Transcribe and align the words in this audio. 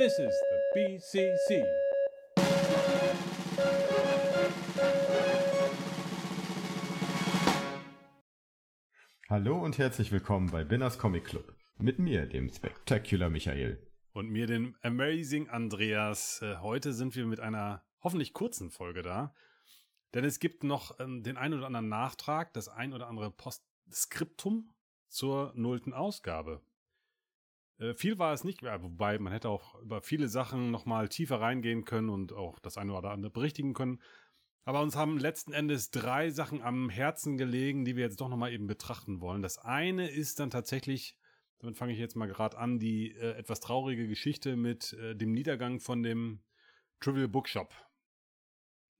This 0.00 0.18
is 0.18 0.34
the 0.50 0.98
BCC. 0.98 1.62
Hallo 9.28 9.62
und 9.62 9.76
herzlich 9.76 10.10
willkommen 10.10 10.50
bei 10.50 10.64
Binners 10.64 10.98
Comic 10.98 11.26
Club. 11.26 11.54
Mit 11.76 11.98
mir, 11.98 12.24
dem 12.24 12.48
Spectacular 12.48 13.28
Michael. 13.28 13.86
Und 14.14 14.30
mir, 14.30 14.46
dem 14.46 14.74
Amazing 14.80 15.50
Andreas. 15.50 16.40
Äh, 16.40 16.56
heute 16.62 16.94
sind 16.94 17.14
wir 17.14 17.26
mit 17.26 17.40
einer 17.40 17.84
hoffentlich 18.02 18.32
kurzen 18.32 18.70
Folge 18.70 19.02
da. 19.02 19.34
Denn 20.14 20.24
es 20.24 20.38
gibt 20.38 20.64
noch 20.64 20.98
ähm, 20.98 21.22
den 21.22 21.36
ein 21.36 21.52
oder 21.52 21.66
anderen 21.66 21.90
Nachtrag, 21.90 22.54
das 22.54 22.70
ein 22.70 22.94
oder 22.94 23.06
andere 23.06 23.30
Postskriptum 23.30 24.72
zur 25.08 25.52
nullten 25.56 25.92
Ausgabe. 25.92 26.62
Äh, 27.80 27.94
viel 27.94 28.18
war 28.18 28.32
es 28.32 28.44
nicht, 28.44 28.62
wobei 28.62 29.18
man 29.18 29.32
hätte 29.32 29.48
auch 29.48 29.74
über 29.80 30.02
viele 30.02 30.28
Sachen 30.28 30.70
nochmal 30.70 31.08
tiefer 31.08 31.40
reingehen 31.40 31.84
können 31.84 32.08
und 32.10 32.32
auch 32.32 32.58
das 32.60 32.76
eine 32.78 32.92
oder 32.94 33.10
andere 33.10 33.32
berichtigen 33.32 33.74
können. 33.74 34.00
Aber 34.64 34.82
uns 34.82 34.94
haben 34.94 35.18
letzten 35.18 35.52
Endes 35.52 35.90
drei 35.90 36.30
Sachen 36.30 36.60
am 36.62 36.90
Herzen 36.90 37.38
gelegen, 37.38 37.84
die 37.84 37.96
wir 37.96 38.04
jetzt 38.04 38.20
doch 38.20 38.28
nochmal 38.28 38.52
eben 38.52 38.66
betrachten 38.66 39.20
wollen. 39.20 39.42
Das 39.42 39.58
eine 39.58 40.08
ist 40.08 40.38
dann 40.38 40.50
tatsächlich, 40.50 41.16
damit 41.58 41.76
fange 41.76 41.92
ich 41.94 41.98
jetzt 41.98 42.14
mal 42.14 42.28
gerade 42.28 42.58
an, 42.58 42.78
die 42.78 43.10
äh, 43.12 43.32
etwas 43.38 43.60
traurige 43.60 44.06
Geschichte 44.06 44.56
mit 44.56 44.92
äh, 44.92 45.16
dem 45.16 45.32
Niedergang 45.32 45.80
von 45.80 46.02
dem 46.02 46.42
Trivial 47.00 47.28
Bookshop. 47.28 47.72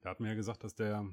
Da 0.00 0.10
hat 0.10 0.20
mir 0.20 0.28
ja 0.28 0.34
gesagt, 0.34 0.64
dass 0.64 0.74
der 0.74 1.06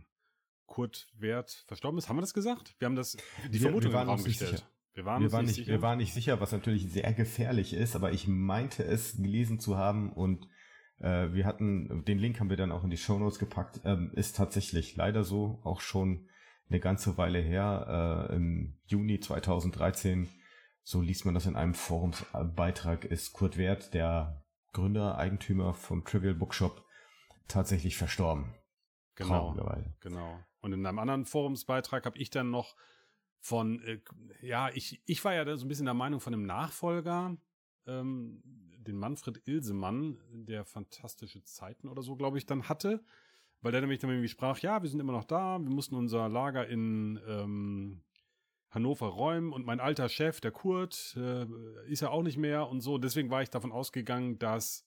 Kurt 0.66 1.08
Wert 1.14 1.66
verstorben 1.68 1.98
ist. 1.98 2.08
Haben 2.08 2.16
wir 2.18 2.22
das 2.22 2.34
gesagt? 2.34 2.76
Wir 2.80 2.86
haben 2.86 2.96
das 2.96 3.18
die 3.50 3.54
Wir- 3.54 3.62
Vermutung 3.62 3.92
wir 3.92 4.00
in 4.00 4.06
den 4.06 4.10
Raum 4.10 4.24
gestellt. 4.24 4.52
sicher. 4.52 4.72
Wir 4.98 5.06
waren 5.06 5.22
wir, 5.22 5.32
waren 5.32 5.46
nicht 5.46 5.54
sicher. 5.54 5.72
wir 5.72 5.82
waren 5.84 6.00
nicht 6.00 6.14
sicher, 6.16 6.42
was 6.42 6.52
natürlich 6.52 6.92
sehr 6.92 7.14
gefährlich 7.14 7.76
ist, 7.76 7.96
aber 7.96 8.14
ich 8.14 8.28
meinte 8.28 8.84
es 8.84 9.16
gelesen 9.16 9.60
zu 9.60 9.78
haben 9.78 10.12
und 10.12 10.50
äh, 10.98 11.32
wir 11.34 11.46
hatten, 11.46 12.04
den 12.06 12.18
Link 12.18 12.40
haben 12.40 12.50
wir 12.50 12.58
dann 12.58 12.72
auch 12.72 12.84
in 12.84 12.90
die 12.90 12.98
Shownotes 12.98 13.38
gepackt, 13.38 13.80
ähm, 13.86 14.12
ist 14.16 14.36
tatsächlich 14.36 14.96
leider 14.96 15.24
so, 15.24 15.62
auch 15.64 15.82
schon 15.82 16.28
eine 16.68 16.80
ganze 16.80 17.16
Weile 17.16 17.38
her, 17.38 18.28
äh, 18.32 18.36
im 18.36 18.80
Juni 18.88 19.20
2013, 19.20 20.30
so 20.82 21.00
liest 21.00 21.26
man 21.26 21.36
das 21.36 21.46
in 21.46 21.56
einem 21.56 21.76
Forumsbeitrag, 21.76 23.06
ist 23.06 23.34
Kurt 23.34 23.56
Wert, 23.56 23.94
der 23.94 24.44
Gründer, 24.74 25.20
Eigentümer 25.20 25.76
vom 25.76 26.06
Trivial 26.06 26.34
Bookshop, 26.34 26.84
tatsächlich 27.48 27.98
verstorben. 27.98 28.56
Genau. 29.14 29.54
Genau. 30.00 30.40
Und 30.62 30.74
in 30.74 30.84
einem 30.84 30.98
anderen 30.98 31.26
Forumsbeitrag 31.26 32.08
habe 32.08 32.18
ich 32.18 32.32
dann 32.32 32.50
noch 32.50 32.76
von, 33.40 33.82
äh, 33.82 34.00
ja, 34.42 34.70
ich, 34.74 35.02
ich 35.06 35.24
war 35.24 35.34
ja 35.34 35.46
da 35.46 35.56
so 35.58 35.66
ein 35.66 35.70
bisschen 35.70 35.86
der 35.86 35.94
Meinung 35.94 36.20
von 36.20 36.32
dem 36.32 36.46
Nachfolger, 36.46 37.38
ähm, 37.86 38.42
den 38.44 38.98
Manfred 38.98 39.48
Ilsemann, 39.48 40.20
der 40.32 40.66
fantastische 40.66 41.44
Zeiten 41.44 41.88
oder 41.88 42.02
so, 42.02 42.16
glaube 42.16 42.38
ich, 42.38 42.46
dann 42.46 42.70
hatte, 42.70 43.04
weil 43.62 43.72
der 43.72 43.82
nämlich 43.82 44.00
dann 44.00 44.10
irgendwie 44.10 44.30
sprach, 44.30 44.60
ja, 44.60 44.82
wir 44.82 44.90
sind 44.90 45.00
immer 45.00 45.14
noch 45.14 45.26
da, 45.26 45.60
wir 45.60 45.70
mussten 45.70 45.96
unser 45.96 46.30
Lager 46.30 46.68
in 46.68 47.20
ähm, 47.28 48.04
Hannover 48.70 49.08
räumen 49.08 49.54
und 49.54 49.66
mein 49.66 49.80
alter 49.80 50.10
Chef, 50.10 50.42
der 50.42 50.52
Kurt, 50.52 51.16
äh, 51.18 51.46
ist 51.88 52.02
ja 52.02 52.10
auch 52.10 52.24
nicht 52.24 52.38
mehr 52.38 52.68
und 52.70 52.82
so. 52.82 52.98
Deswegen 52.98 53.30
war 53.30 53.42
ich 53.42 53.50
davon 53.50 53.72
ausgegangen, 53.72 54.40
dass 54.40 54.86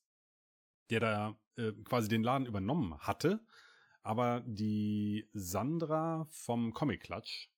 der 0.90 1.00
da 1.00 1.36
äh, 1.56 1.72
quasi 1.84 2.08
den 2.08 2.22
Laden 2.22 2.46
übernommen 2.46 2.98
hatte. 2.98 3.40
Aber 4.02 4.42
die 4.46 5.28
Sandra 5.32 6.26
vom 6.30 6.72
Comic 6.72 7.02
Clutch, 7.02 7.50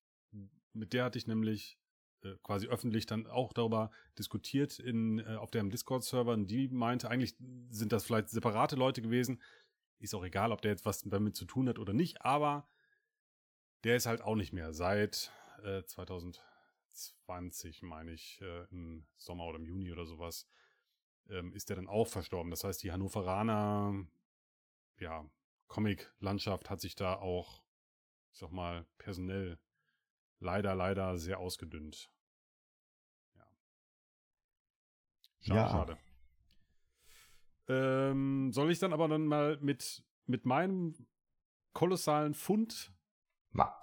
mit 0.72 0.92
der 0.92 1.04
hatte 1.04 1.18
ich 1.18 1.26
nämlich 1.26 1.78
äh, 2.22 2.36
quasi 2.42 2.68
öffentlich 2.68 3.06
dann 3.06 3.26
auch 3.26 3.52
darüber 3.52 3.90
diskutiert 4.18 4.78
in, 4.78 5.18
äh, 5.18 5.36
auf 5.36 5.50
deren 5.50 5.70
Discord-Server. 5.70 6.32
Und 6.32 6.46
die 6.46 6.68
meinte, 6.68 7.10
eigentlich 7.10 7.36
sind 7.70 7.92
das 7.92 8.04
vielleicht 8.04 8.28
separate 8.30 8.76
Leute 8.76 9.02
gewesen. 9.02 9.42
Ist 9.98 10.14
auch 10.14 10.24
egal, 10.24 10.52
ob 10.52 10.62
der 10.62 10.70
jetzt 10.72 10.84
was 10.84 11.00
damit 11.02 11.36
zu 11.36 11.44
tun 11.44 11.68
hat 11.68 11.78
oder 11.78 11.92
nicht, 11.92 12.22
aber 12.22 12.68
der 13.84 13.96
ist 13.96 14.06
halt 14.06 14.22
auch 14.22 14.36
nicht 14.36 14.52
mehr. 14.52 14.72
Seit 14.72 15.32
äh, 15.64 15.82
2020, 15.84 17.82
meine 17.82 18.12
ich, 18.12 18.40
äh, 18.40 18.64
im 18.70 19.06
Sommer 19.16 19.46
oder 19.46 19.58
im 19.58 19.66
Juni 19.66 19.92
oder 19.92 20.06
sowas, 20.06 20.46
ähm, 21.28 21.52
ist 21.54 21.68
der 21.68 21.76
dann 21.76 21.88
auch 21.88 22.08
verstorben. 22.08 22.50
Das 22.50 22.64
heißt, 22.64 22.82
die 22.82 22.92
Hannoveraner, 22.92 24.06
ja, 24.98 25.28
Comic-Landschaft 25.68 26.70
hat 26.70 26.80
sich 26.80 26.94
da 26.94 27.14
auch, 27.14 27.62
ich 28.32 28.38
sag 28.38 28.52
mal, 28.52 28.86
personell 28.98 29.58
leider, 30.42 30.74
leider 30.74 31.16
sehr 31.18 31.38
ausgedünnt. 31.38 32.10
Ja. 33.34 33.46
Schade, 35.40 35.60
Ja. 35.60 35.68
schade. 35.68 35.98
Ähm, 37.68 38.52
soll 38.52 38.70
ich 38.70 38.78
dann 38.78 38.92
aber 38.92 39.08
dann 39.08 39.26
mal 39.26 39.56
mit, 39.60 40.04
mit 40.26 40.44
meinem 40.44 40.94
kolossalen 41.72 42.34
Fund, 42.34 42.92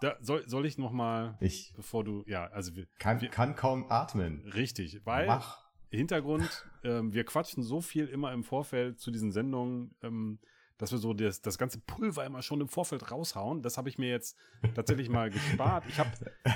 da, 0.02 0.18
soll, 0.20 0.48
soll 0.48 0.66
ich 0.66 0.78
noch 0.78 0.92
mal, 0.92 1.38
ich 1.40 1.74
bevor 1.76 2.04
du, 2.04 2.24
ja, 2.28 2.48
also 2.48 2.76
wir, 2.76 2.88
kann, 3.00 3.22
wir- 3.22 3.30
kann 3.30 3.56
kaum 3.56 3.90
atmen. 3.90 4.42
richtig, 4.54 5.06
weil 5.06 5.28
Mach. 5.28 5.64
Hintergrund, 5.92 6.66
ähm, 6.84 7.14
wir 7.14 7.24
quatschen 7.24 7.64
so 7.64 7.80
viel 7.82 8.08
immer 8.08 8.32
im 8.34 8.44
Vorfeld 8.44 9.00
zu 9.00 9.12
diesen 9.12 9.32
Sendungen, 9.32 9.96
ähm, 10.02 10.40
dass 10.80 10.94
wir 10.94 10.98
so 10.98 11.14
das, 11.14 11.42
das 11.42 11.58
ganze 11.58 11.78
Pulver 11.80 12.26
immer 12.26 12.42
schon 12.42 12.62
im 12.62 12.70
Vorfeld 12.70 13.12
raushauen. 13.12 13.62
Das 13.62 13.78
habe 13.78 13.90
ich 13.90 13.98
mir 13.98 14.10
jetzt 14.10 14.36
tatsächlich 14.74 15.10
mal 15.10 15.30
gespart. 15.30 15.84
Ich 15.90 16.00
habe 16.00 16.10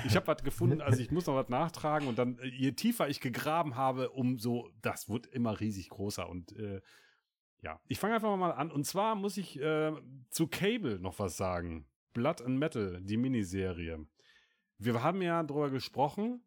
ich 0.06 0.16
hab 0.16 0.26
was 0.26 0.42
gefunden, 0.42 0.80
also 0.80 1.00
ich 1.00 1.10
muss 1.12 1.26
noch 1.26 1.34
was 1.34 1.50
nachtragen 1.50 2.08
und 2.08 2.18
dann, 2.18 2.38
äh, 2.38 2.46
je 2.46 2.72
tiefer 2.72 3.08
ich 3.08 3.20
gegraben 3.20 3.76
habe, 3.76 4.10
umso, 4.10 4.70
das 4.80 5.08
wird 5.10 5.26
immer 5.26 5.60
riesig 5.60 5.90
großer 5.90 6.28
und 6.28 6.56
äh, 6.56 6.80
ja, 7.60 7.80
ich 7.86 7.98
fange 7.98 8.14
einfach 8.14 8.34
mal 8.36 8.52
an. 8.52 8.70
Und 8.70 8.84
zwar 8.84 9.14
muss 9.14 9.36
ich 9.36 9.58
äh, 9.60 9.92
zu 10.30 10.48
Cable 10.48 10.98
noch 10.98 11.18
was 11.18 11.36
sagen. 11.36 11.86
Blood 12.12 12.42
and 12.42 12.58
Metal, 12.58 13.00
die 13.02 13.16
Miniserie. 13.16 14.06
Wir 14.78 15.02
haben 15.02 15.22
ja 15.22 15.42
darüber 15.42 15.70
gesprochen, 15.70 16.42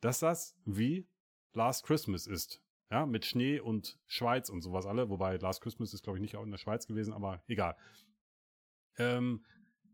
dass 0.00 0.20
das 0.20 0.56
wie 0.64 1.08
Last 1.54 1.84
Christmas 1.84 2.26
ist. 2.26 2.62
Ja, 2.90 3.04
mit 3.04 3.26
Schnee 3.26 3.60
und 3.60 3.98
Schweiz 4.06 4.48
und 4.48 4.62
sowas 4.62 4.86
alle. 4.86 5.10
Wobei 5.10 5.36
Last 5.36 5.60
Christmas 5.60 5.92
ist, 5.92 6.02
glaube 6.02 6.18
ich, 6.18 6.22
nicht 6.22 6.36
auch 6.36 6.44
in 6.44 6.50
der 6.50 6.58
Schweiz 6.58 6.86
gewesen, 6.86 7.12
aber 7.12 7.42
egal. 7.46 7.76
Ähm, 8.96 9.44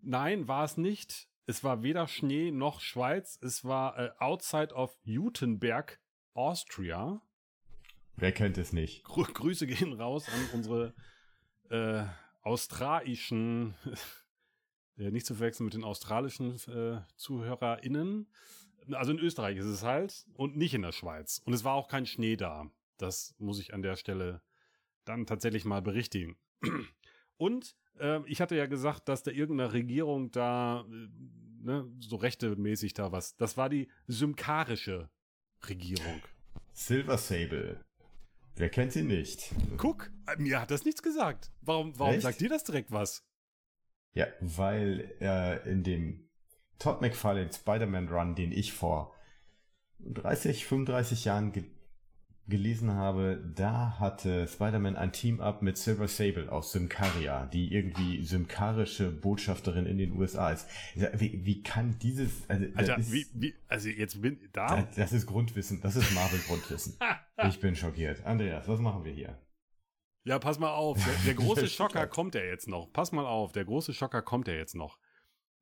nein, 0.00 0.47
war 0.47 0.65
es 0.65 0.77
nicht. 0.77 1.28
Es 1.47 1.65
war 1.65 1.82
weder 1.82 2.06
Schnee 2.06 2.50
noch 2.50 2.81
Schweiz. 2.81 3.38
Es 3.43 3.65
war 3.65 3.99
äh, 3.99 4.10
outside 4.19 4.75
of 4.75 4.97
Jutenberg, 5.03 6.00
Austria. 6.34 7.21
Wer 8.16 8.32
kennt 8.32 8.59
es 8.59 8.72
nicht? 8.72 9.05
Grü 9.05 9.25
Grüße 9.25 9.66
gehen 9.66 9.93
raus 9.93 10.28
an 10.28 10.49
unsere 10.53 10.94
äh, 11.71 12.05
australischen, 12.43 13.75
äh, 14.97 15.11
nicht 15.11 15.26
zu 15.26 15.34
verwechseln 15.34 15.65
mit 15.65 15.75
den 15.75 15.84
australischen 15.84 16.55
äh, 16.69 17.00
ZuhörerInnen. 17.16 18.28
Also 18.93 19.12
in 19.12 19.19
Österreich 19.19 19.56
ist 19.56 19.66
es 19.66 19.82
halt 19.82 20.26
und 20.34 20.56
nicht 20.56 20.75
in 20.75 20.82
der 20.82 20.93
Schweiz. 20.93 21.43
Und 21.44 21.55
es 21.55 21.65
war 21.65 21.75
auch 21.75 21.88
kein 21.88 22.06
Schnee 22.06 22.37
da. 22.37 22.71
Das 22.97 23.34
muss 23.38 23.60
ich 23.60 23.75
an 23.75 23.82
der 23.82 23.97
Stelle 23.97 24.43
dann 25.05 25.27
tatsächlich 25.27 25.65
mal 25.65 25.82
berichtigen. 25.82 26.37
Und 27.37 27.77
äh, 27.99 28.21
ich 28.27 28.41
hatte 28.41 28.56
ja 28.56 28.66
gesagt, 28.66 29.09
dass 29.09 29.22
da 29.22 29.31
irgendeine 29.31 29.72
Regierung 29.72 30.31
da, 30.31 30.87
äh, 30.91 31.09
ne, 31.62 31.91
so 32.00 32.16
rechtemäßig 32.16 32.94
da 32.94 33.12
was, 33.12 33.37
das 33.37 33.56
war 33.56 33.69
die 33.69 33.88
symkarische 34.06 35.10
Regierung. 35.69 36.22
Silver 36.72 37.19
Sable. 37.19 37.84
Wer 38.56 38.71
kennt 38.71 38.93
sie 38.93 39.03
nicht? 39.03 39.53
Guck, 39.76 40.11
äh, 40.26 40.41
mir 40.41 40.61
hat 40.61 40.71
das 40.71 40.84
nichts 40.84 41.03
gesagt. 41.03 41.50
Warum, 41.61 41.99
warum 41.99 42.15
Echt? 42.15 42.22
sagt 42.22 42.41
dir 42.41 42.49
das 42.49 42.65
direkt 42.65 42.93
was? 42.93 43.25
Ja, 44.12 44.28
weil 44.41 45.12
äh, 45.21 45.69
in 45.69 45.82
dem 45.82 46.28
Todd 46.78 47.00
McFarlane 47.00 47.53
Spider-Man 47.53 48.09
Run, 48.09 48.34
den 48.37 48.53
ich 48.53 48.72
vor 48.72 49.12
30, 50.00 50.67
35 50.67 51.25
Jahren 51.25 51.52
gelesen 52.46 52.93
habe, 52.93 53.43
da 53.55 53.99
hatte 53.99 54.46
Spider-Man 54.46 54.96
ein 54.96 55.12
Team-Up 55.12 55.62
mit 55.62 55.79
Silver 55.79 56.08
Sable 56.08 56.52
aus 56.52 56.73
Symkaria, 56.73 57.46
die 57.46 57.73
irgendwie 57.73 58.23
symkarische 58.23 59.11
Botschafterin 59.11 59.87
in 59.87 59.96
den 59.96 60.12
USA 60.12 60.50
ist. 60.50 60.69
Wie, 60.94 61.44
wie 61.44 61.62
kann 61.62 61.99
dieses, 62.00 62.49
also, 62.49 62.67
Alter, 62.75 62.99
ist, 62.99 63.12
wie, 63.12 63.26
wie, 63.35 63.55
also 63.69 63.88
jetzt 63.88 64.20
bin 64.20 64.38
da. 64.52 64.82
das, 64.82 64.94
das 64.94 65.12
ist 65.12 65.26
Grundwissen, 65.26 65.81
das 65.81 65.96
ist 65.96 66.12
Marvel-Grundwissen. 66.14 66.99
ich 67.49 67.61
bin 67.61 67.75
schockiert. 67.76 68.25
Andreas, 68.26 68.69
was 68.69 68.81
machen 68.81 69.05
wir 69.05 69.12
hier? 69.12 69.38
Ja, 70.25 70.38
pass 70.38 70.58
mal 70.58 70.73
auf. 70.73 71.02
Der, 71.02 71.14
der 71.26 71.35
große 71.43 71.64
Ich 71.64 71.75
Schocker 71.75 72.06
kommt 72.06 72.35
ja 72.35 72.43
jetzt 72.43 72.69
noch. 72.69 72.93
Pass 72.93 73.12
mal 73.12 73.26
auf, 73.26 73.52
der 73.52 73.64
große 73.64 73.94
Schocker 73.94 74.20
kommt 74.20 74.49
ja 74.49 74.55
jetzt 74.55 74.75
noch. 74.75 74.99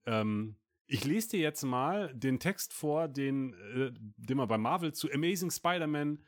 Ähm, 0.07 0.57
ich 0.87 1.05
lese 1.05 1.31
dir 1.31 1.41
jetzt 1.41 1.63
mal 1.63 2.13
den 2.15 2.41
Text 2.41 2.73
vor, 2.73 3.07
den, 3.09 3.55
äh, 3.55 3.93
den 4.17 4.37
man 4.37 4.49
bei 4.49 4.59
Marvel 4.59 4.93
zu 4.93 5.11
Amazing 5.13 5.51
Spider-Man 5.51 6.19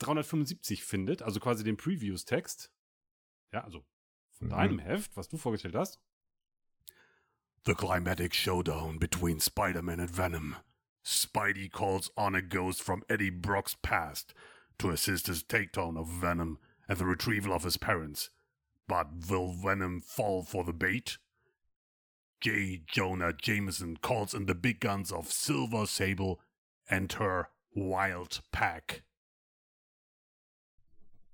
375 0.00 0.82
findet, 0.82 1.22
also 1.22 1.40
quasi 1.40 1.62
den 1.64 1.76
Previews-Text. 1.76 2.70
Ja, 3.52 3.64
also 3.64 3.84
von 4.38 4.48
Mhm. 4.48 4.52
deinem 4.52 4.78
Heft, 4.78 5.16
was 5.16 5.28
du 5.28 5.36
vorgestellt 5.36 5.74
hast. 5.74 6.00
The 7.64 7.74
climatic 7.74 8.34
showdown 8.34 8.98
between 8.98 9.38
Spider-Man 9.38 10.00
and 10.00 10.10
Venom. 10.10 10.56
Spidey 11.04 11.68
calls 11.68 12.10
on 12.16 12.34
a 12.34 12.42
ghost 12.42 12.82
from 12.82 13.04
Eddie 13.08 13.30
Brock's 13.30 13.76
past 13.82 14.34
to 14.78 14.90
assist 14.90 15.26
his 15.26 15.42
takedown 15.42 15.98
of 15.98 16.08
Venom 16.08 16.58
and 16.88 16.98
the 16.98 17.04
retrieval 17.04 17.52
of 17.52 17.64
his 17.64 17.76
parents. 17.76 18.30
But 18.86 19.28
will 19.28 19.52
Venom 19.52 20.00
fall 20.00 20.42
for 20.42 20.64
the 20.64 20.72
bait? 20.72 21.18
J. 22.40 22.78
Jonah 22.86 23.34
Jameson 23.34 23.98
calls 23.98 24.34
in 24.34 24.46
the 24.46 24.54
big 24.54 24.80
guns 24.80 25.12
of 25.12 25.30
Silver 25.30 25.86
Sable 25.86 26.40
and 26.88 27.12
her 27.12 27.50
Wild 27.74 28.40
Pack. 28.52 29.02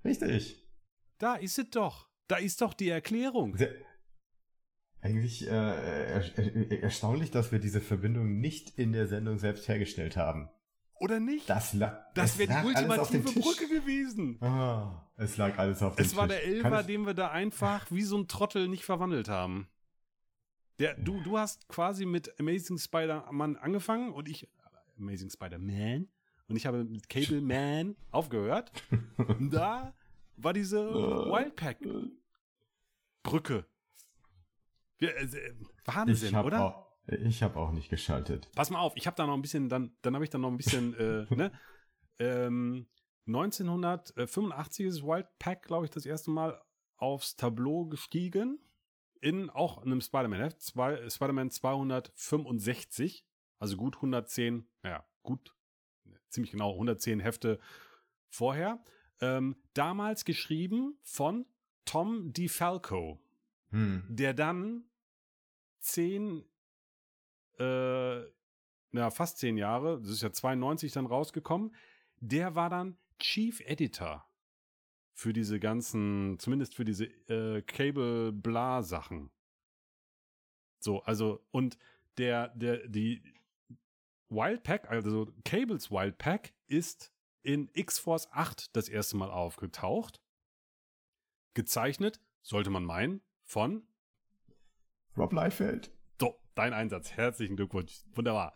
Richtig. 0.07 0.65
Da 1.19 1.35
ist 1.35 1.59
es 1.59 1.71
doch. 1.71 2.09
Da 2.29 2.37
ist 2.37 2.61
doch 2.61 2.75
die 2.75 2.89
Erklärung. 2.89 3.57
Sehr, 3.57 3.75
eigentlich 5.01 5.47
äh, 5.47 5.51
er, 5.51 6.39
er, 6.39 6.83
erstaunlich, 6.83 7.31
dass 7.31 7.53
wir 7.53 7.59
diese 7.59 7.81
Verbindung 7.81 8.41
nicht 8.41 8.79
in 8.79 8.93
der 8.93 9.07
Sendung 9.07 9.39
selbst 9.39 9.69
hergestellt 9.69 10.17
haben. 10.17 10.49
Oder 10.99 11.21
nicht? 11.21 11.49
Das, 11.49 11.75
la 11.75 12.07
das 12.15 12.39
wäre 12.39 12.61
die 12.61 12.67
ultimative 12.67 13.41
Brücke 13.41 13.69
gewesen. 13.69 14.39
Oh, 14.41 14.89
es 15.17 15.37
lag 15.37 15.59
alles 15.59 15.83
auf 15.83 15.95
dem 15.95 15.99
Tisch. 15.99 16.13
Es 16.13 16.17
war 16.17 16.27
der 16.27 16.43
Elfer, 16.45 16.83
den 16.83 17.07
wir 17.07 17.15
da 17.15 17.31
einfach 17.31 17.87
wie 17.91 18.03
so 18.03 18.17
ein 18.17 18.29
Trottel 18.29 18.67
nicht 18.69 18.85
verwandelt 18.85 19.29
haben. 19.29 19.69
Der, 20.79 20.95
du, 20.95 21.21
du 21.23 21.39
hast 21.39 21.69
quasi 21.69 22.07
mit 22.07 22.39
Amazing 22.41 22.79
Spider-Man 22.79 23.57
angefangen 23.57 24.13
und 24.13 24.29
ich 24.29 24.49
Amazing 24.99 25.31
Spider-Man 25.31 26.09
und 26.49 26.57
ich 26.57 26.67
habe 26.67 26.85
mit 26.85 27.09
Cable 27.09 27.41
Man 27.41 27.97
aufgehört. 28.11 28.73
Und 29.17 29.51
da 29.53 29.95
war 30.37 30.53
diese 30.53 30.89
Wildpack 30.89 31.79
Brücke. 33.23 33.67
Wir, 34.99 35.17
äh, 35.17 35.55
Wahnsinn, 35.85 36.29
ich 36.29 36.37
oder? 36.37 36.65
Auch, 36.65 36.87
ich 37.07 37.43
habe 37.43 37.59
auch 37.59 37.73
nicht 37.73 37.91
geschaltet. 37.91 38.51
Pass 38.55 38.71
mal 38.71 38.79
auf, 38.79 38.97
ich 38.97 39.07
habe 39.07 39.17
da 39.17 39.27
noch 39.27 39.35
ein 39.35 39.43
bisschen, 39.43 39.69
dann, 39.69 39.97
dann 40.03 40.15
habe 40.15 40.25
ich 40.25 40.31
da 40.31 40.39
noch 40.39 40.51
ein 40.51 40.57
bisschen, 40.57 40.95
äh, 40.95 41.27
ne? 41.35 41.53
Ähm, 42.19 42.89
1985 43.27 44.87
ist 44.87 45.03
Wildpack, 45.03 45.65
glaube 45.65 45.85
ich, 45.85 45.91
das 45.91 46.07
erste 46.07 46.31
Mal 46.31 46.63
aufs 46.97 47.37
Tableau 47.37 47.87
gestiegen. 47.87 48.61
In 49.21 49.51
auch 49.51 49.79
einem 49.79 50.01
Spider-Man-Heft, 50.01 50.63
Spider-Man 50.63 51.51
265, 51.51 53.27
also 53.59 53.77
gut 53.77 53.97
110, 53.97 54.69
naja, 54.83 55.05
gut, 55.23 55.55
ziemlich 56.29 56.53
genau 56.53 56.73
110 56.73 57.21
Hefte 57.21 57.59
vorher. 58.29 58.85
Ähm, 59.21 59.57
damals 59.75 60.25
geschrieben 60.25 60.99
von 61.03 61.47
Tom 61.85 62.33
DeFalco, 62.33 63.19
hm. 63.71 64.05
der 64.09 64.35
dann 64.35 64.85
zehn, 65.81 66.45
äh, 67.59 68.21
na, 68.91 69.11
fast 69.11 69.39
zehn 69.39 69.57
Jahre, 69.57 70.01
das 70.01 70.11
ist 70.11 70.23
ja 70.23 70.33
92 70.33 70.93
dann 70.93 71.07
rausgekommen, 71.07 71.75
der 72.21 72.55
war 72.55 72.69
dann 72.69 72.99
Chief 73.19 73.61
Editor 73.61 74.27
für 75.15 75.33
diese 75.33 75.59
ganzen, 75.59 76.39
zumindest 76.39 76.75
für 76.75 76.85
diese 76.85 77.07
äh, 77.29 77.63
Cable-Bla-Sachen. 77.63 79.31
So, 80.79 81.03
also, 81.05 81.43
und 81.53 81.79
der, 82.19 82.49
der, 82.49 82.87
die 82.87 83.23
Wildpack, 84.29 84.91
also 84.91 85.33
Cables 85.45 85.91
Wildpack, 85.91 86.53
ist 86.67 87.13
in 87.47 87.71
X-Force 87.75 88.29
8 88.33 88.77
das 88.77 88.89
erste 88.89 89.17
Mal 89.17 89.31
aufgetaucht. 89.31 90.21
Gezeichnet, 91.55 92.21
sollte 92.43 92.71
man 92.71 92.85
meinen, 92.85 93.23
von 93.45 93.87
Rob 95.17 95.33
Liefeld. 95.33 95.93
So, 96.21 96.35
dein 96.57 96.73
Einsatz. 96.73 97.13
Herzlichen 97.13 97.57
Glückwunsch. 97.57 98.03
Wunderbar. 98.15 98.55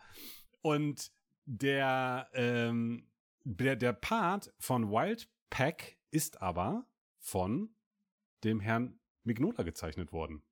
Und 0.61 1.11
der, 1.45 2.29
ähm, 2.33 3.09
der, 3.43 3.77
der 3.77 3.93
Part 3.93 4.53
von 4.59 4.91
Wildpack 4.91 5.97
ist 6.11 6.41
aber 6.41 6.85
von 7.17 7.73
dem 8.43 8.59
Herrn 8.59 8.99
Mignola 9.23 9.63
gezeichnet 9.63 10.11
worden. 10.11 10.43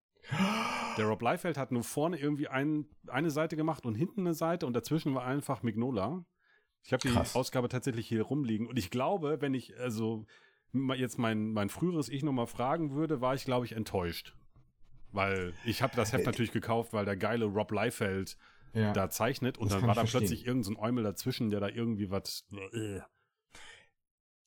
Der 0.98 1.06
Rob 1.06 1.22
Liefeld 1.22 1.58
hat 1.58 1.72
nur 1.72 1.84
vorne 1.84 2.18
irgendwie 2.18 2.48
ein, 2.48 2.88
eine 3.08 3.32
Seite 3.32 3.58
gemacht 3.58 3.86
und 3.86 3.96
hinten 3.96 4.22
eine 4.22 4.34
Seite 4.34 4.66
und 4.66 4.74
dazwischen 4.74 5.14
war 5.14 5.26
einfach 5.26 5.62
Mignola. 5.62 6.26
Ich 6.84 6.94
habe 6.94 7.08
die 7.08 7.16
Ausgabe 7.16 7.70
tatsächlich 7.70 8.08
hier 8.08 8.24
rumliegen 8.24 8.68
und 8.68 8.78
ich 8.78 8.90
glaube, 8.90 9.42
wenn 9.42 9.54
ich 9.54 9.78
also 9.80 10.26
jetzt 10.96 11.18
mein, 11.18 11.52
mein 11.52 11.70
früheres 11.70 12.10
Ich 12.10 12.24
nochmal 12.24 12.48
fragen 12.48 12.94
würde, 12.94 13.22
war 13.22 13.34
ich, 13.34 13.46
glaube 13.46 13.66
ich, 13.66 13.74
enttäuscht. 13.74 14.36
Weil 15.12 15.54
ich 15.66 15.82
habe 15.82 15.96
das 15.96 16.14
Heft 16.14 16.24
äh, 16.24 16.28
natürlich 16.28 16.52
gekauft, 16.52 16.94
weil 16.94 17.06
der 17.06 17.18
geile 17.18 17.46
Rob 17.46 17.72
Liefeld 17.72 18.38
ja, 18.74 18.94
da 18.94 19.10
zeichnet 19.10 19.58
und 19.58 19.72
dann 19.72 19.82
war 19.82 19.90
da 19.90 20.02
verstehen. 20.02 20.20
plötzlich 20.20 20.46
irgendein 20.46 20.76
so 20.76 20.82
Eumel 20.82 21.04
dazwischen, 21.04 21.50
der 21.50 21.60
da 21.60 21.68
irgendwie 21.68 22.12
was. 22.12 22.46
Äh. 22.74 23.00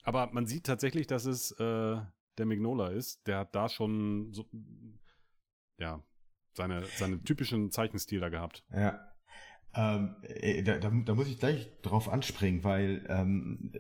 Aber 0.05 0.31
man 0.33 0.47
sieht 0.47 0.65
tatsächlich, 0.65 1.07
dass 1.07 1.25
es 1.25 1.51
äh, 1.53 2.01
der 2.39 2.47
Mignola 2.47 2.89
ist. 2.89 3.27
Der 3.27 3.39
hat 3.39 3.55
da 3.55 3.69
schon 3.69 4.33
so, 4.33 4.49
ja, 5.79 6.03
seine, 6.53 6.85
seinen 6.85 7.25
typischen 7.25 7.71
Zeichenstil 7.71 8.21
da 8.21 8.29
gehabt. 8.29 8.65
Ja. 8.73 9.12
Ähm, 9.75 10.17
äh, 10.23 10.63
da, 10.63 10.79
da, 10.79 10.91
da, 10.91 11.15
muss 11.15 11.29
ich 11.29 11.39
gleich 11.39 11.69
drauf 11.81 12.09
anspringen, 12.09 12.63
weil 12.63 13.07
ähm, 13.09 13.73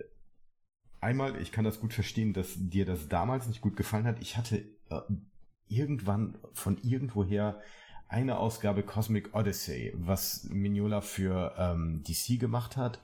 einmal, 1.00 1.40
ich 1.40 1.52
kann 1.52 1.64
das 1.64 1.80
gut 1.80 1.92
verstehen, 1.92 2.32
dass 2.32 2.54
dir 2.56 2.86
das 2.86 3.08
damals 3.08 3.46
nicht 3.46 3.60
gut 3.60 3.76
gefallen 3.76 4.06
hat. 4.06 4.20
Ich 4.20 4.36
hatte 4.36 4.58
äh, 4.90 5.00
irgendwann 5.68 6.38
von 6.52 6.78
irgendwoher 6.82 7.60
eine 8.08 8.38
Ausgabe 8.38 8.82
Cosmic 8.82 9.34
Odyssey, 9.34 9.92
was 9.96 10.44
Mignola 10.44 11.00
für 11.00 11.54
ähm, 11.58 12.02
DC 12.06 12.38
gemacht 12.38 12.76
hat. 12.76 13.00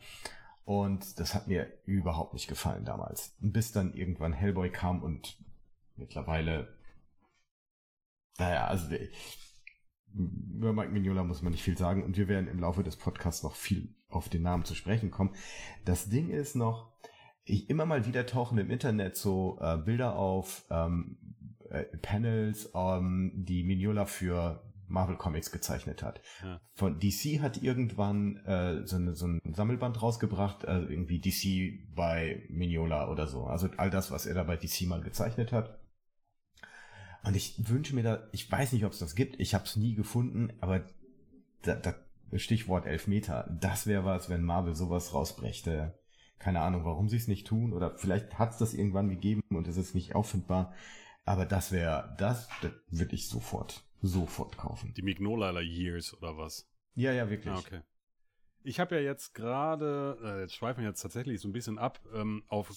Und 0.64 1.18
das 1.18 1.34
hat 1.34 1.48
mir 1.48 1.66
überhaupt 1.86 2.34
nicht 2.34 2.46
gefallen 2.46 2.84
damals. 2.84 3.34
Bis 3.40 3.72
dann 3.72 3.94
irgendwann 3.94 4.34
Hellboy 4.34 4.70
kam 4.70 5.02
und 5.02 5.38
mittlerweile, 5.96 6.76
naja, 8.38 8.66
also 8.66 8.94
über 10.14 10.72
Mike 10.72 10.90
Mignola 10.90 11.24
muss 11.24 11.42
man 11.42 11.52
nicht 11.52 11.62
viel 11.62 11.78
sagen 11.78 12.02
und 12.02 12.16
wir 12.16 12.28
werden 12.28 12.48
im 12.48 12.60
Laufe 12.60 12.82
des 12.82 12.96
Podcasts 12.96 13.42
noch 13.42 13.54
viel 13.54 13.94
auf 14.08 14.28
den 14.28 14.42
Namen 14.42 14.64
zu 14.64 14.74
sprechen 14.74 15.10
kommen. 15.10 15.34
Das 15.84 16.08
Ding 16.08 16.30
ist 16.30 16.56
noch, 16.56 16.92
ich 17.44 17.70
immer 17.70 17.86
mal 17.86 18.06
wieder 18.06 18.26
tauchen 18.26 18.58
im 18.58 18.70
Internet 18.70 19.16
so 19.16 19.58
äh, 19.60 19.76
Bilder 19.78 20.16
auf, 20.16 20.64
ähm, 20.70 21.18
äh, 21.70 21.84
Panels, 21.84 22.70
ähm, 22.74 23.32
die 23.34 23.62
Mignola 23.62 24.06
für 24.06 24.62
Marvel 24.88 25.16
Comics 25.16 25.52
gezeichnet 25.52 26.02
hat. 26.02 26.20
Ja. 26.42 26.60
Von 26.74 26.98
DC 26.98 27.40
hat 27.40 27.62
irgendwann 27.62 28.36
äh, 28.46 28.86
so, 28.86 28.96
eine, 28.96 29.14
so 29.14 29.26
ein 29.26 29.40
Sammelband 29.52 30.00
rausgebracht, 30.00 30.64
äh, 30.64 30.80
irgendwie 30.80 31.20
DC 31.20 31.94
bei 31.94 32.42
Mignola 32.48 33.10
oder 33.10 33.26
so. 33.26 33.44
Also 33.44 33.68
all 33.76 33.90
das, 33.90 34.10
was 34.10 34.26
er 34.26 34.34
da 34.34 34.44
bei 34.44 34.56
DC 34.56 34.86
mal 34.86 35.02
gezeichnet 35.02 35.52
hat. 35.52 35.78
Und 37.24 37.36
ich 37.36 37.68
wünsche 37.68 37.94
mir 37.94 38.02
da, 38.02 38.28
ich 38.32 38.50
weiß 38.50 38.72
nicht, 38.72 38.84
ob 38.84 38.92
es 38.92 38.98
das 38.98 39.14
gibt, 39.14 39.40
ich 39.40 39.54
habe 39.54 39.64
es 39.64 39.76
nie 39.76 39.94
gefunden, 39.94 40.52
aber 40.60 40.84
da, 41.62 41.74
da, 41.74 41.94
Stichwort 42.36 42.86
Elfmeter, 42.86 43.48
das 43.60 43.86
wäre 43.86 44.04
was, 44.04 44.28
wenn 44.28 44.42
Marvel 44.42 44.74
sowas 44.74 45.14
rausbrächte. 45.14 45.98
Keine 46.38 46.60
Ahnung, 46.60 46.84
warum 46.84 47.08
sie 47.08 47.16
es 47.16 47.26
nicht 47.26 47.46
tun, 47.46 47.72
oder 47.72 47.96
vielleicht 47.96 48.38
hat 48.38 48.52
es 48.52 48.58
das 48.58 48.74
irgendwann 48.74 49.08
gegeben 49.08 49.42
und 49.50 49.66
es 49.66 49.76
ist 49.76 49.94
nicht 49.94 50.14
auffindbar. 50.14 50.72
Aber 51.24 51.46
das 51.46 51.72
wäre, 51.72 52.14
das, 52.18 52.48
das 52.62 52.72
würde 52.90 53.14
ich 53.14 53.28
sofort, 53.28 53.84
sofort 54.00 54.56
kaufen. 54.56 54.94
Die 54.94 55.02
Mignola 55.02 55.60
Years 55.60 56.16
oder 56.16 56.36
was? 56.36 56.70
Ja, 56.94 57.12
ja, 57.12 57.28
wirklich. 57.28 57.52
Ah, 57.52 57.58
okay. 57.58 57.80
Ich 58.62 58.80
habe 58.80 58.96
ja 58.96 59.00
jetzt 59.00 59.34
gerade, 59.34 60.18
äh, 60.22 60.40
jetzt 60.42 60.54
schweifen 60.54 60.82
wir 60.82 60.88
jetzt 60.88 61.00
tatsächlich 61.00 61.40
so 61.40 61.48
ein 61.48 61.52
bisschen 61.52 61.78
ab, 61.78 62.00
ähm, 62.14 62.44
auf 62.48 62.70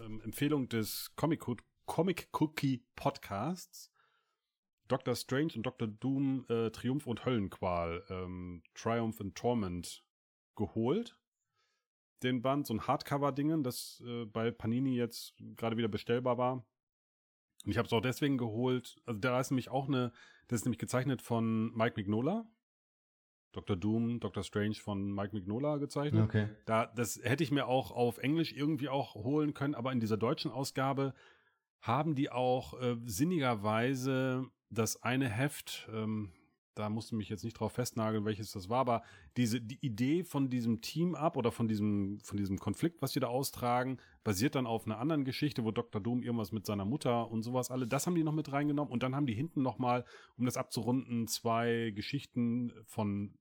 ähm, 0.00 0.20
Empfehlung 0.22 0.68
des 0.68 1.12
Comic 1.16 1.40
Comic 1.88 2.28
Cookie 2.38 2.84
Podcasts 2.94 3.90
Doctor 4.88 5.14
Strange 5.14 5.52
und 5.56 5.64
Doctor 5.64 5.88
Doom 5.88 6.46
äh, 6.48 6.70
Triumph 6.70 7.06
und 7.06 7.24
Höllenqual, 7.24 8.04
ähm, 8.08 8.62
Triumph 8.74 9.20
and 9.20 9.34
Torment 9.34 10.04
geholt. 10.56 11.18
Den 12.22 12.42
Band, 12.42 12.66
so 12.66 12.74
ein 12.74 12.86
Hardcover-Dingen, 12.86 13.62
das 13.62 14.02
äh, 14.06 14.24
bei 14.24 14.50
Panini 14.50 14.96
jetzt 14.96 15.34
gerade 15.56 15.76
wieder 15.76 15.88
bestellbar 15.88 16.36
war. 16.38 16.64
Und 17.64 17.70
ich 17.70 17.78
habe 17.78 17.86
es 17.86 17.92
auch 17.92 18.00
deswegen 18.00 18.38
geholt. 18.38 19.00
Also 19.04 19.20
da 19.20 19.38
ist 19.38 19.50
nämlich 19.50 19.68
auch 19.68 19.88
eine, 19.88 20.12
das 20.48 20.60
ist 20.60 20.64
nämlich 20.64 20.78
gezeichnet 20.78 21.22
von 21.22 21.74
Mike 21.74 21.94
Mignola. 21.96 22.50
Dr. 23.52 23.76
Doom, 23.76 24.20
Dr. 24.20 24.42
Strange 24.42 24.74
von 24.74 25.12
Mike 25.12 25.34
Mignola 25.34 25.78
gezeichnet. 25.78 26.24
Okay. 26.24 26.48
Da, 26.66 26.86
das 26.86 27.20
hätte 27.22 27.44
ich 27.44 27.50
mir 27.50 27.66
auch 27.66 27.90
auf 27.90 28.18
Englisch 28.18 28.52
irgendwie 28.52 28.88
auch 28.88 29.14
holen 29.14 29.54
können, 29.54 29.74
aber 29.74 29.92
in 29.92 30.00
dieser 30.00 30.16
deutschen 30.16 30.50
Ausgabe 30.50 31.14
haben 31.80 32.14
die 32.14 32.30
auch 32.30 32.80
äh, 32.80 32.96
sinnigerweise 33.04 34.46
das 34.70 35.02
eine 35.02 35.28
Heft, 35.28 35.88
ähm, 35.92 36.32
da 36.78 36.88
musste 36.88 37.16
mich 37.16 37.28
jetzt 37.28 37.42
nicht 37.42 37.58
drauf 37.58 37.72
festnageln, 37.72 38.24
welches 38.24 38.52
das 38.52 38.68
war, 38.68 38.78
aber 38.78 39.02
diese 39.36 39.60
die 39.60 39.84
Idee 39.84 40.22
von 40.22 40.48
diesem 40.48 40.80
Team 40.80 41.16
ab 41.16 41.36
oder 41.36 41.50
von 41.50 41.66
diesem 41.66 42.20
von 42.20 42.36
diesem 42.36 42.58
Konflikt, 42.58 43.02
was 43.02 43.12
sie 43.12 43.20
da 43.20 43.26
austragen, 43.26 43.98
basiert 44.22 44.54
dann 44.54 44.66
auf 44.66 44.86
einer 44.86 44.98
anderen 44.98 45.24
Geschichte, 45.24 45.64
wo 45.64 45.72
Dr. 45.72 46.00
Doom 46.00 46.22
irgendwas 46.22 46.52
mit 46.52 46.66
seiner 46.66 46.84
Mutter 46.84 47.30
und 47.30 47.42
sowas 47.42 47.70
alle, 47.70 47.88
das 47.88 48.06
haben 48.06 48.14
die 48.14 48.22
noch 48.22 48.32
mit 48.32 48.52
reingenommen 48.52 48.92
und 48.92 49.02
dann 49.02 49.16
haben 49.16 49.26
die 49.26 49.34
hinten 49.34 49.62
noch 49.62 49.78
mal, 49.78 50.04
um 50.36 50.44
das 50.44 50.56
abzurunden, 50.56 51.26
zwei 51.26 51.92
Geschichten 51.94 52.72
von 52.84 53.34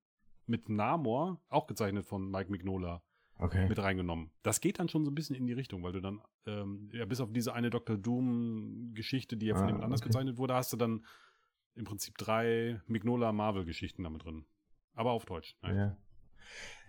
mit 0.48 0.70
Namor, 0.70 1.39
auch 1.50 1.67
gezeichnet 1.67 2.06
von 2.06 2.32
Mike 2.32 2.50
Mignola, 2.50 3.03
okay. 3.39 3.67
mit 3.67 3.79
reingenommen. 3.79 4.32
Das 4.44 4.62
geht 4.62 4.79
dann 4.79 4.89
schon 4.89 5.06
so 5.06 5.12
ein 5.12 5.15
bisschen 5.15 5.36
in 5.36 5.46
die 5.46 5.53
Richtung, 5.53 5.84
weil 5.84 5.91
du 5.91 6.01
dann, 6.01 6.22
ähm, 6.46 6.89
ja, 6.94 7.06
bis 7.06 7.20
auf 7.22 7.32
diese 7.32 7.53
eine 7.53 7.70
Dr. 7.70 7.98
Doom-Geschichte, 7.98 9.38
die 9.38 9.48
ja 9.48 9.56
von 9.56 9.63
Ah, 9.63 9.67
jemand 9.67 9.84
anders 9.84 10.01
okay. 10.01 10.10
gezeichnet 10.10 10.38
wurde, 10.38 10.56
hast 10.56 10.74
du 10.74 10.77
dann 10.77 11.06
im 11.75 11.86
Prinzip 11.86 12.17
drei 12.17 12.82
Mignola 12.88 13.32
Marvel-Geschichten 13.32 14.03
damit 14.03 14.24
drin. 14.25 14.46
Aber 14.94 15.12
auf 15.12 15.25
Deutsch. 15.25 15.56
Nein. 15.62 15.75
Ja. 15.75 15.98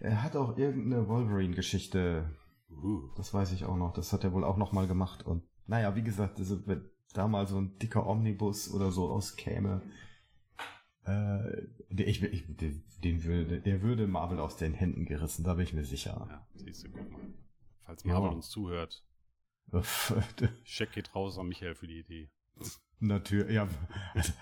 Er 0.01 0.23
hat 0.23 0.37
auch 0.37 0.57
irgendeine 0.57 1.09
Wolverine-Geschichte, 1.09 2.31
Uh. 2.71 3.09
das 3.17 3.33
weiß 3.33 3.53
ich 3.53 3.65
auch 3.65 3.77
noch, 3.77 3.95
das 3.95 4.13
hat 4.13 4.25
er 4.25 4.33
wohl 4.33 4.45
auch 4.45 4.59
noch 4.59 4.73
mal 4.73 4.87
gemacht 4.87 5.25
und 5.25 5.43
naja, 5.67 5.95
wie 5.97 6.03
gesagt, 6.03 6.39
also, 6.39 6.67
wenn 6.67 6.89
da 7.15 7.29
mal 7.29 7.47
so 7.47 7.59
ein 7.59 7.79
dicker 7.79 8.07
Omnibus 8.07 8.73
oder 8.73 8.91
so 8.91 9.09
auskäme, 9.11 9.83
äh, 11.09 11.67
der, 11.91 12.07
ich, 12.07 12.23
ich, 12.23 12.45
den, 13.03 13.25
würde, 13.25 13.61
der 13.61 13.83
würde 13.83 14.07
Marvel 14.07 14.39
aus 14.39 14.57
den 14.57 14.75
Händen 14.75 15.07
gerissen, 15.07 15.45
da 15.45 15.55
bin 15.55 15.65
ich 15.65 15.73
mir 15.73 15.85
sicher. 15.85 16.27
Ja, 16.29 16.47
siehst 16.55 16.85
du, 16.85 16.91
guck 16.91 17.11
mal. 17.11 17.21
Falls 17.83 18.05
Ja. 18.05 18.15
Marvel 18.15 18.31
uns 18.31 18.51
zuhört, 18.51 19.05
Check 20.65 20.93
geht 20.93 21.15
raus 21.15 21.39
an 21.39 21.49
Michael 21.49 21.75
für 21.75 21.87
die 21.87 21.99
Idee. 22.01 22.31
Natürlich, 23.01 23.53
ja. 23.55 23.69
Also, 24.15 24.33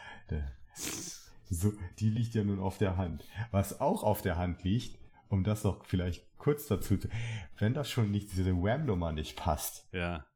So, 1.49 1.73
die 1.99 2.11
liegt 2.11 2.35
ja 2.35 2.43
nun 2.43 2.59
auf 2.59 2.79
der 2.79 2.97
Hand. 2.97 3.25
Was 3.51 3.81
auch 3.81 4.03
auf 4.03 4.23
der 4.23 4.37
Hand 4.37 4.65
liegt, 4.65 4.99
um 5.29 5.45
das 5.45 5.65
noch 5.65 5.85
vielleicht 5.85 6.37
kurz 6.39 6.67
dazu 6.67 6.97
zu, 6.97 7.09
wenn 7.59 7.75
das 7.75 7.91
schon 7.91 8.11
nicht, 8.11 8.33
diese 8.33 8.53
Wham-Nummer 8.57 9.13
nicht 9.13 9.37
passt. 9.37 9.87
Ja. 9.93 10.27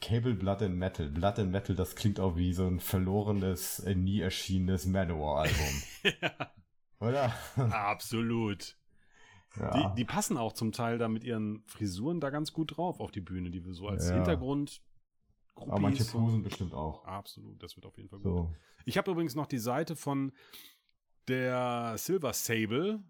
Cable 0.00 0.34
Blood 0.34 0.62
and 0.62 0.76
Metal. 0.76 1.08
Blood 1.08 1.38
and 1.38 1.50
Metal, 1.50 1.74
das 1.74 1.94
klingt 1.96 2.20
auch 2.20 2.36
wie 2.36 2.52
so 2.52 2.66
ein 2.66 2.80
verlorenes, 2.80 3.80
äh, 3.80 3.94
nie 3.94 4.20
erschienenes 4.20 4.86
Manowar-Album. 4.86 5.82
Oder? 7.00 7.34
Absolut. 7.56 8.76
Ja. 9.58 9.70
Die, 9.90 9.94
die 9.96 10.04
passen 10.04 10.36
auch 10.36 10.52
zum 10.52 10.72
Teil 10.72 10.98
da 10.98 11.08
mit 11.08 11.24
ihren 11.24 11.62
Frisuren 11.66 12.20
da 12.20 12.30
ganz 12.30 12.52
gut 12.52 12.76
drauf 12.76 13.00
auf 13.00 13.10
die 13.10 13.20
Bühne, 13.22 13.50
die 13.50 13.64
wir 13.64 13.72
so 13.72 13.88
als 13.88 14.08
Ja. 14.08 14.16
Hintergrund. 14.16 14.82
Aber 15.54 15.80
manche 15.80 16.04
Posen 16.04 16.42
bestimmt 16.42 16.74
auch. 16.74 17.04
Absolut, 17.06 17.62
das 17.62 17.76
wird 17.76 17.86
auf 17.86 17.96
jeden 17.96 18.10
Fall 18.10 18.18
gut. 18.18 18.24
So. 18.32 18.54
Ich 18.84 18.98
habe 18.98 19.10
übrigens 19.10 19.34
noch 19.34 19.46
die 19.46 19.58
Seite 19.58 19.96
von 19.96 20.32
der 21.28 21.94
Silver 21.96 22.34
Sable 22.34 23.02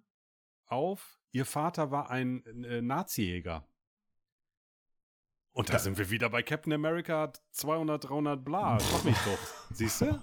auf. 0.67 1.19
Ihr 1.33 1.45
Vater 1.45 1.91
war 1.91 2.11
ein 2.11 2.45
äh, 2.65 2.81
Nazi-Jäger. 2.81 3.67
Und 5.57 5.71
da, 5.71 5.75
Da- 5.75 5.79
sind 5.79 5.97
wir 5.97 6.11
wieder 6.11 6.29
bei 6.29 6.43
Captain 6.43 6.73
America 6.75 7.33
200, 7.53 8.05
300, 8.09 8.45
bla. 8.45 8.77
Doch 8.77 9.05
mich 9.05 9.17
doch. 9.25 9.39
Siehst 9.75 10.03
du? 10.03 10.23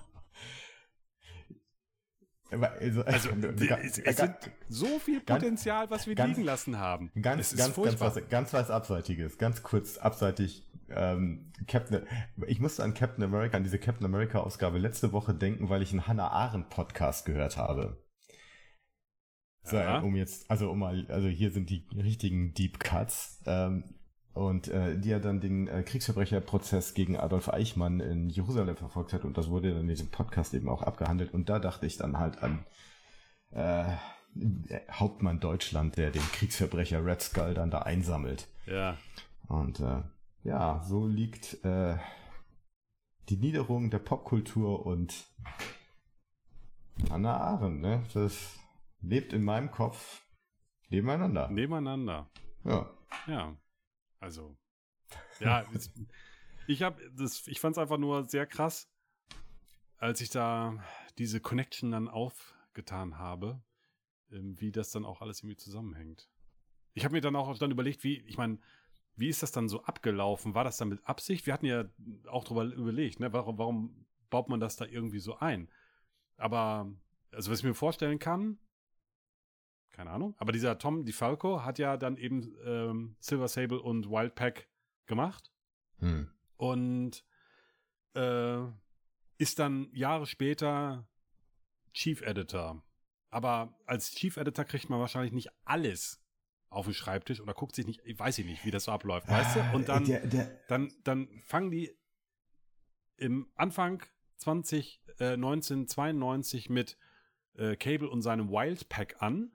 Also, 2.52 3.02
Also, 3.04 3.30
die, 3.36 3.68
es, 3.70 3.98
es 3.98 4.18
sind 4.18 4.36
so 4.70 5.00
viel 5.00 5.22
Potenzial, 5.22 5.90
was 5.90 6.06
wir 6.06 6.13
ganz- 6.13 6.36
liegen 6.38 6.46
lassen 6.46 6.78
haben. 6.78 7.12
Ganz, 7.20 7.56
ganz, 7.56 7.75
ganz, 7.75 8.00
was, 8.00 8.30
ganz 8.30 8.54
was 8.54 8.70
Abseitiges, 8.70 9.40
ganz 9.40 9.63
kurz 9.63 9.98
abseitig. 9.98 10.70
Ähm, 10.90 11.52
Captain, 11.68 12.06
ich 12.46 12.60
musste 12.60 12.84
an 12.84 12.94
Captain 12.94 13.24
America, 13.24 13.58
an 13.58 13.63
diese 13.63 13.80
Captain 13.80 14.06
America 14.06 14.40
Ausgabe 14.40 14.78
letzte 14.78 15.13
Woche 15.13 15.34
denken, 15.34 15.70
weil 15.70 15.82
ich 15.82 15.92
einen 15.94 16.06
Hannah 16.06 16.28
Arendt 16.30 16.70
Podcast 16.70 17.25
gehört 17.25 17.58
habe. 17.58 18.06
So, 19.63 19.78
Ja. 19.78 20.00
um 20.02 20.16
jetzt, 20.16 20.52
also 20.52 20.70
um 20.70 20.78
mal, 20.78 21.08
also 21.10 21.28
hier 21.30 21.50
sind 21.52 21.72
die 21.72 21.88
richtigen 21.96 22.54
Deep 22.54 22.80
Cuts. 22.80 23.42
Ähm, 23.48 23.96
und 24.34 24.68
äh, 24.68 24.98
die 24.98 25.10
ja 25.10 25.20
dann 25.20 25.40
den 25.40 25.68
äh, 25.68 25.84
Kriegsverbrecherprozess 25.84 26.94
gegen 26.94 27.18
Adolf 27.18 27.50
Eichmann 27.50 28.00
in 28.00 28.30
Jerusalem 28.30 28.75
verfolgt 28.75 29.13
hat 29.13 29.25
und 29.25 29.38
das 29.38 29.50
wurde 29.50 29.72
dann 29.72 29.82
in 29.82 29.88
diesem 29.88 30.10
Podcast 30.10 30.54
eben 30.54 30.70
auch 30.70 30.82
abgehandelt 30.82 31.34
und 31.34 31.50
da 31.50 31.60
dachte 31.60 31.86
ich 31.86 31.98
dann 31.98 32.18
halt 32.18 32.42
an 32.42 32.66
äh, 33.52 33.86
Hauptmann 34.92 35.40
Deutschland, 35.40 35.98
der 35.98 36.10
den 36.10 36.22
Kriegsverbrecher 36.22 37.06
Red 37.06 37.22
Skull 37.22 37.54
dann 37.54 37.70
da 37.70 37.80
einsammelt. 37.80 38.48
Ja. 38.66 38.98
Und 39.48 39.80
äh, 39.80 40.02
ja, 40.44 40.82
so 40.84 41.06
liegt 41.06 41.63
äh, 41.63 41.98
die 43.30 43.38
Niederung 43.38 43.90
der 43.90 44.00
Popkultur 44.00 44.86
und 44.86 45.25
Hannah 47.10 47.38
Arendt, 47.38 47.82
ne? 47.82 48.04
Das 48.13 48.58
lebt 49.02 49.34
in 49.34 49.44
meinem 49.44 49.72
Kopf 49.72 50.22
nebeneinander. 50.90 51.50
Nebeneinander. 51.50 52.30
Ja. 52.63 52.90
Ja. 53.28 53.56
Also. 54.24 54.56
Ja, 55.42 55.65
es- 55.74 55.92
ich 56.65 56.82
habe 56.82 57.01
das, 57.12 57.46
ich 57.48 57.60
fand 57.60 57.75
es 57.75 57.77
einfach 57.77 57.98
nur 57.98 58.24
sehr 58.24 58.46
krass, 58.46 58.88
als 59.98 60.22
ich 60.22 60.30
da 60.30 60.82
diese 61.18 61.42
Connection 61.42 61.92
dann 61.92 62.08
aufgetan 62.08 63.18
habe, 63.18 63.62
ähm, 64.32 64.60
wie 64.62 64.72
das 64.72 64.92
dann 64.92 65.03
auch 65.03 65.22
alles 65.22 65.42
irgendwie 65.42 65.58
zusammenhängt. 65.58 66.30
Ich 66.94 67.03
habe 67.03 67.13
mir 67.13 67.22
dann 67.22 67.36
auch 67.36 67.58
dann 67.58 67.72
überlegt, 67.72 68.03
wie, 68.06 68.20
ich 68.22 68.38
meine, 68.38 68.60
wie 69.18 69.27
ist 69.27 69.44
das 69.44 69.51
dann 69.51 69.68
so 69.68 69.84
abgelaufen? 69.84 70.56
War 70.56 70.63
das 70.63 70.77
dann 70.77 70.88
mit 70.89 71.06
Absicht? 71.06 71.46
Wir 71.46 71.53
hatten 71.53 71.65
ja 71.65 71.86
auch 72.27 72.46
darüber 72.46 72.63
überlegt, 72.63 73.20
ne? 73.20 73.34
warum, 73.34 73.58
warum 73.58 74.06
baut 74.30 74.48
man 74.48 74.60
das 74.62 74.77
da 74.77 74.86
irgendwie 74.86 75.20
so 75.20 75.38
ein? 75.38 75.70
Aber, 76.38 76.89
also 77.32 77.51
was 77.51 77.60
ich 77.60 77.65
mir 77.65 77.74
vorstellen 77.75 78.20
kann, 78.20 78.58
keine 79.93 80.09
Ahnung, 80.09 80.35
aber 80.38 80.51
dieser 80.51 80.77
Tom 80.77 81.05
DiFalco 81.05 81.63
hat 81.63 81.79
ja 81.79 81.97
dann 81.97 82.17
eben 82.17 82.55
ähm, 82.65 83.15
Silver 83.19 83.47
Sable 83.47 83.81
und 83.81 84.09
Wildpack 84.09 84.67
gemacht 85.05 85.51
Hm. 86.00 86.29
und 86.57 87.23
äh, 88.15 88.63
ist 89.38 89.59
dann 89.59 89.89
Jahre 89.93 90.25
später 90.25 91.07
Chief 91.93 92.21
Editor. 92.21 92.83
Aber 93.29 93.77
als 93.85 94.12
Chief 94.12 94.35
Editor 94.38 94.65
kriegt 94.65 94.89
man 94.89 95.00
wahrscheinlich 95.00 95.31
nicht 95.33 95.50
alles 95.63 96.21
auf 96.69 96.85
den 96.85 96.93
Schreibtisch 96.93 97.39
oder 97.39 97.53
guckt 97.53 97.75
sich 97.75 97.85
nicht, 97.85 98.01
ich 98.03 98.17
weiß 98.17 98.39
ich 98.39 98.45
nicht, 98.45 98.65
wie 98.65 98.71
das 98.71 98.85
so 98.85 98.91
abläuft, 98.91 99.27
weißt 99.27 99.55
du? 99.55 99.75
Und 99.75 99.89
dann, 99.89 100.05
der, 100.05 100.25
der, 100.25 100.59
dann, 100.67 100.91
dann 101.03 101.27
fangen 101.43 101.71
die 101.71 101.95
im 103.17 103.47
Anfang 103.55 104.03
20, 104.38 105.01
äh, 105.19 105.33
1992 105.33 106.69
mit 106.69 106.97
äh, 107.55 107.75
Cable 107.75 108.09
und 108.09 108.21
seinem 108.23 108.50
Wildpack 108.50 109.21
an 109.21 109.51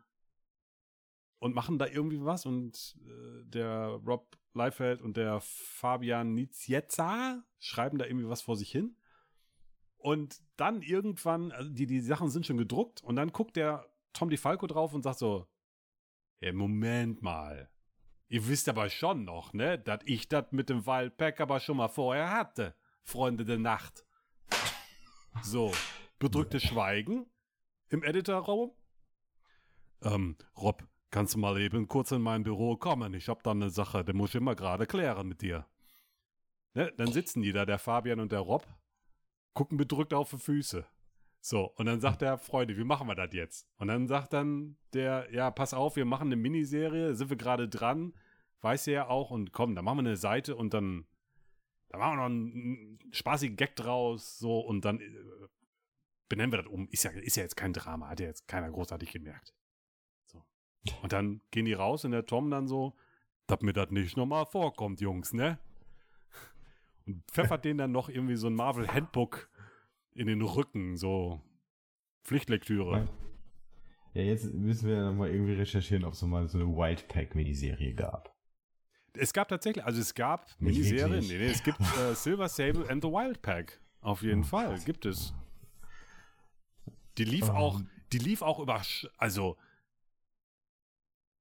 und 1.38 1.54
machen 1.54 1.78
da 1.78 1.86
irgendwie 1.86 2.24
was 2.24 2.46
und 2.46 2.96
äh, 3.06 3.44
der 3.44 4.00
Rob 4.06 4.36
Liefeld 4.54 5.00
und 5.00 5.16
der 5.16 5.40
Fabian 5.40 6.34
Nizietza 6.34 7.44
schreiben 7.58 7.98
da 7.98 8.06
irgendwie 8.06 8.28
was 8.28 8.42
vor 8.42 8.56
sich 8.56 8.70
hin. 8.70 8.96
Und 9.96 10.40
dann 10.56 10.82
irgendwann, 10.82 11.52
also 11.52 11.70
die, 11.70 11.86
die 11.86 12.00
Sachen 12.00 12.30
sind 12.30 12.46
schon 12.46 12.56
gedruckt 12.56 13.02
und 13.02 13.16
dann 13.16 13.32
guckt 13.32 13.56
der 13.56 13.86
Tom 14.12 14.30
DiFalco 14.30 14.66
drauf 14.66 14.94
und 14.94 15.02
sagt 15.02 15.18
so, 15.18 15.46
ja, 16.40 16.52
Moment 16.52 17.22
mal. 17.22 17.70
Ihr 18.28 18.46
wisst 18.46 18.68
aber 18.68 18.90
schon 18.90 19.24
noch, 19.24 19.52
ne, 19.52 19.78
dass 19.78 20.00
ich 20.04 20.28
das 20.28 20.46
mit 20.50 20.68
dem 20.68 20.86
Wildpack 20.86 21.40
aber 21.40 21.60
schon 21.60 21.78
mal 21.78 21.88
vorher 21.88 22.30
hatte, 22.30 22.74
Freunde 23.02 23.44
der 23.44 23.58
Nacht. 23.58 24.04
So, 25.42 25.72
bedrücktes 26.18 26.64
Schweigen 26.64 27.30
im 27.90 28.02
Editorraum. 28.02 28.72
Ähm, 30.02 30.36
Rob, 30.56 30.84
kannst 31.10 31.34
du 31.34 31.38
mal 31.38 31.60
eben 31.60 31.88
kurz 31.88 32.10
in 32.12 32.22
mein 32.22 32.42
Büro 32.42 32.76
kommen? 32.76 33.14
Ich 33.14 33.28
hab 33.28 33.42
da 33.42 33.52
eine 33.52 33.70
Sache, 33.70 34.04
die 34.04 34.12
muss 34.12 34.30
ich 34.30 34.36
immer 34.36 34.54
gerade 34.54 34.86
klären 34.86 35.28
mit 35.28 35.42
dir. 35.42 35.66
Ne, 36.74 36.92
dann 36.96 37.12
sitzen 37.12 37.42
die 37.42 37.52
da, 37.52 37.64
der 37.64 37.78
Fabian 37.78 38.20
und 38.20 38.32
der 38.32 38.40
Rob, 38.40 38.66
gucken 39.54 39.78
bedrückt 39.78 40.14
auf 40.14 40.30
die 40.30 40.38
Füße. 40.38 40.86
So, 41.40 41.72
und 41.76 41.86
dann 41.86 42.00
sagt 42.00 42.20
der 42.22 42.36
Freunde, 42.36 42.76
wie 42.76 42.84
machen 42.84 43.06
wir 43.08 43.14
das 43.14 43.32
jetzt? 43.32 43.66
Und 43.76 43.88
dann 43.88 44.06
sagt 44.06 44.32
dann 44.32 44.76
der, 44.92 45.28
ja, 45.32 45.50
pass 45.50 45.72
auf, 45.72 45.96
wir 45.96 46.04
machen 46.04 46.28
eine 46.28 46.36
Miniserie, 46.36 47.14
sind 47.14 47.30
wir 47.30 47.36
gerade 47.36 47.68
dran, 47.68 48.12
weiß 48.60 48.88
er 48.88 48.92
ja 48.92 49.08
auch, 49.08 49.30
und 49.30 49.52
komm, 49.52 49.74
dann 49.74 49.84
machen 49.84 49.98
wir 49.98 50.08
eine 50.08 50.16
Seite 50.16 50.56
und 50.56 50.74
dann, 50.74 51.06
dann 51.88 52.00
machen 52.00 52.12
wir 52.12 52.16
noch 52.16 52.26
einen, 52.26 52.98
spaßigen 53.12 53.56
Gag 53.56 53.76
draus, 53.76 54.38
so, 54.38 54.60
und 54.60 54.84
dann 54.84 55.00
äh, 55.00 55.10
benennen 56.28 56.52
wir 56.52 56.58
das 56.58 56.66
um. 56.66 56.88
Ist 56.90 57.04
ja, 57.04 57.10
ist 57.12 57.36
ja 57.36 57.44
jetzt 57.44 57.56
kein 57.56 57.72
Drama, 57.72 58.08
hat 58.08 58.20
ja 58.20 58.26
jetzt 58.26 58.48
keiner 58.48 58.70
großartig 58.70 59.10
gemerkt. 59.10 59.54
Und 61.02 61.12
dann 61.12 61.40
gehen 61.50 61.64
die 61.66 61.72
raus 61.74 62.04
und 62.04 62.12
der 62.12 62.26
Tom 62.26 62.50
dann 62.50 62.66
so, 62.68 62.94
dass 63.46 63.60
mir 63.60 63.72
das 63.72 63.90
nicht 63.90 64.16
nochmal 64.16 64.46
vorkommt, 64.46 65.00
Jungs, 65.00 65.32
ne? 65.32 65.58
Und 67.06 67.22
pfeffert 67.30 67.64
denen 67.64 67.78
dann 67.78 67.92
noch 67.92 68.08
irgendwie 68.08 68.36
so 68.36 68.46
ein 68.46 68.54
Marvel 68.54 68.86
Handbook 68.88 69.48
in 70.14 70.26
den 70.26 70.42
Rücken, 70.42 70.96
so 70.96 71.40
Pflichtlektüre. 72.24 73.08
ja, 74.14 74.22
jetzt 74.22 74.52
müssen 74.52 74.88
wir 74.88 74.96
ja 74.96 75.10
nochmal 75.10 75.30
irgendwie 75.30 75.54
recherchieren, 75.54 76.04
ob 76.04 76.12
es 76.12 76.22
mal 76.22 76.46
so 76.48 76.58
eine 76.58 76.68
Wildpack-Miniserie 76.68 77.94
gab. 77.94 78.34
Es 79.14 79.32
gab 79.32 79.48
tatsächlich, 79.48 79.84
also 79.84 80.00
es 80.00 80.14
gab 80.14 80.46
Miniserien, 80.60 81.26
nee, 81.26 81.38
nee, 81.38 81.46
es 81.46 81.62
gibt 81.62 81.80
äh, 81.80 82.14
Silver 82.14 82.48
Sable 82.48 82.88
and 82.88 83.02
the 83.02 83.08
Wild 83.08 83.42
Pack. 83.42 83.80
Auf 84.00 84.22
jeden 84.22 84.42
Oh, 84.42 84.44
Fall, 84.44 84.78
gibt 84.84 85.06
es. 85.06 85.34
Die 87.16 87.24
lief 87.24 87.48
Ähm. 87.48 87.56
auch, 87.56 87.80
die 88.12 88.18
lief 88.18 88.42
auch 88.42 88.60
über, 88.60 88.80
also 89.16 89.56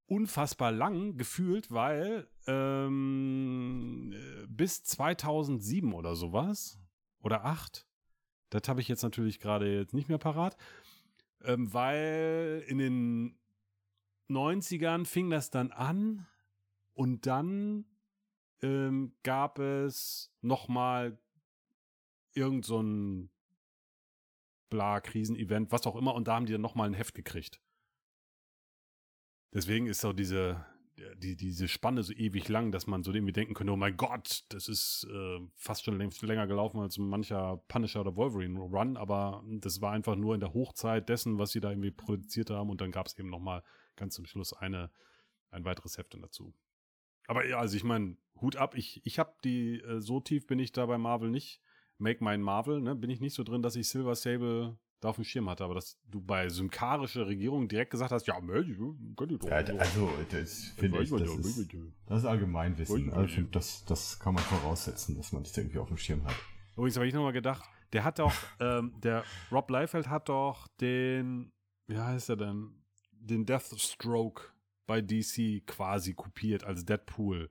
unfassbar 0.08 0.72
lang 0.72 1.16
gefühlt, 1.16 1.70
weil 1.70 2.28
ähm, 2.46 4.12
äh, 4.12 4.46
bis 4.48 4.82
2007 4.84 5.92
oder 5.92 6.16
sowas 6.16 6.78
oder 7.20 7.44
8, 7.44 7.86
das 8.50 8.62
habe 8.68 8.80
ich 8.80 8.88
jetzt 8.88 9.02
natürlich 9.02 9.38
gerade 9.38 9.80
jetzt 9.80 9.94
nicht 9.94 10.08
mehr 10.08 10.18
parat, 10.18 10.56
ähm, 11.44 11.72
weil 11.72 12.64
in 12.66 12.78
den 12.78 13.38
90ern 14.28 15.04
fing 15.04 15.30
das 15.30 15.50
dann 15.50 15.70
an, 15.70 16.26
Und 16.98 17.26
dann 17.26 17.84
ähm, 18.60 19.12
gab 19.22 19.60
es 19.60 20.32
noch 20.40 20.66
mal 20.66 21.16
irgend 22.34 22.64
so 22.64 22.82
ein 22.82 23.30
bla 24.68 25.00
Krisenevent, 25.00 25.70
was 25.70 25.86
auch 25.86 25.94
immer, 25.94 26.12
und 26.14 26.26
da 26.26 26.34
haben 26.34 26.46
die 26.46 26.52
dann 26.52 26.60
noch 26.60 26.74
mal 26.74 26.86
ein 26.86 26.94
Heft 26.94 27.14
gekriegt. 27.14 27.60
Deswegen 29.52 29.86
ist 29.86 30.00
so 30.00 30.12
diese 30.12 30.64
die, 31.16 31.36
diese 31.36 31.68
Spanne 31.68 32.02
so 32.02 32.12
ewig 32.12 32.48
lang, 32.48 32.72
dass 32.72 32.86
man 32.86 33.02
so 33.02 33.12
irgendwie 33.12 33.32
denken 33.32 33.54
könnte, 33.54 33.72
oh 33.72 33.76
mein 33.76 33.96
Gott, 33.96 34.44
das 34.48 34.68
ist 34.68 35.06
äh, 35.10 35.38
fast 35.54 35.84
schon 35.84 35.98
länger 35.98 36.46
gelaufen 36.46 36.80
als 36.80 36.98
mancher 36.98 37.62
Punisher 37.68 38.00
oder 38.00 38.16
Wolverine 38.16 38.58
Run, 38.58 38.96
aber 38.96 39.44
das 39.46 39.80
war 39.80 39.92
einfach 39.92 40.16
nur 40.16 40.34
in 40.34 40.40
der 40.40 40.54
Hochzeit 40.54 41.08
dessen, 41.08 41.38
was 41.38 41.50
sie 41.50 41.60
da 41.60 41.70
irgendwie 41.70 41.90
produziert 41.90 42.50
haben 42.50 42.70
und 42.70 42.80
dann 42.80 42.90
gab 42.90 43.06
es 43.06 43.18
eben 43.18 43.30
noch 43.30 43.40
mal 43.40 43.62
ganz 43.96 44.14
zum 44.14 44.26
Schluss 44.26 44.52
eine, 44.52 44.90
ein 45.50 45.64
weiteres 45.64 45.98
Heft 45.98 46.16
dazu. 46.20 46.54
Aber 47.26 47.46
ja, 47.46 47.58
also 47.58 47.76
ich 47.76 47.84
meine, 47.84 48.16
Hut 48.40 48.56
ab, 48.56 48.74
ich, 48.76 49.04
ich 49.04 49.18
habe 49.18 49.34
die, 49.44 49.80
äh, 49.80 50.00
so 50.00 50.20
tief 50.20 50.46
bin 50.46 50.58
ich 50.58 50.72
da 50.72 50.86
bei 50.86 50.98
Marvel 50.98 51.30
nicht. 51.30 51.60
Make 51.98 52.22
Mine 52.22 52.38
Marvel, 52.38 52.80
ne, 52.80 52.94
bin 52.94 53.10
ich 53.10 53.20
nicht 53.20 53.34
so 53.34 53.42
drin, 53.42 53.60
dass 53.60 53.74
ich 53.74 53.88
Silver 53.88 54.14
Sable 54.14 54.78
da 55.00 55.10
auf 55.10 55.16
dem 55.16 55.24
Schirm 55.24 55.48
hatte, 55.48 55.64
aber 55.64 55.74
dass 55.74 55.98
du 56.10 56.20
bei 56.20 56.48
symparischer 56.48 57.26
Regierung 57.26 57.68
direkt 57.68 57.90
gesagt 57.90 58.10
hast, 58.10 58.26
ja, 58.26 58.40
Mensch, 58.40 58.76
könnt 59.16 59.32
ihr 59.32 59.38
doch. 59.38 59.48
Ja, 59.48 59.56
also, 59.56 60.10
das 60.30 60.64
finde 60.76 61.02
ich, 61.02 61.10
das 61.10 61.36
ist, 61.36 61.74
das 62.06 62.18
ist 62.20 62.24
Allgemeinwissen. 62.24 63.12
Also, 63.12 63.42
das, 63.42 63.84
das 63.84 64.18
kann 64.18 64.34
man 64.34 64.42
voraussetzen, 64.42 65.16
dass 65.16 65.32
man 65.32 65.42
das 65.44 65.56
irgendwie 65.56 65.78
auf 65.78 65.88
dem 65.88 65.98
Schirm 65.98 66.24
hat. 66.24 66.34
Übrigens 66.76 66.96
habe 66.96 67.06
ich 67.06 67.14
nochmal 67.14 67.32
gedacht, 67.32 67.64
der 67.92 68.04
hat 68.04 68.18
doch, 68.18 68.32
ähm, 68.60 68.92
der 69.02 69.24
Rob 69.50 69.70
Liefeld 69.70 70.08
hat 70.08 70.28
doch 70.28 70.68
den, 70.80 71.52
wie 71.86 71.98
heißt 71.98 72.30
er 72.30 72.36
denn, 72.36 72.70
den 73.12 73.46
Deathstroke 73.46 74.42
bei 74.86 75.00
DC 75.00 75.66
quasi 75.66 76.14
kopiert 76.14 76.64
als 76.64 76.84
Deadpool. 76.84 77.50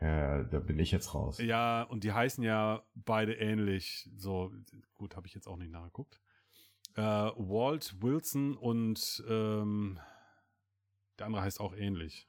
Ja, 0.00 0.42
da 0.44 0.60
bin 0.60 0.78
ich 0.78 0.90
jetzt 0.90 1.14
raus. 1.14 1.38
Ja, 1.38 1.82
und 1.82 2.04
die 2.04 2.12
heißen 2.12 2.42
ja 2.42 2.82
beide 2.94 3.34
ähnlich. 3.34 4.08
So, 4.16 4.50
gut, 4.94 5.16
habe 5.16 5.26
ich 5.26 5.34
jetzt 5.34 5.46
auch 5.46 5.56
nicht 5.56 5.70
nachgeguckt. 5.70 6.20
Äh, 6.94 7.02
Walt 7.02 8.02
Wilson 8.02 8.56
und 8.56 9.22
ähm, 9.28 10.00
der 11.18 11.26
andere 11.26 11.42
heißt 11.42 11.60
auch 11.60 11.74
ähnlich. 11.74 12.28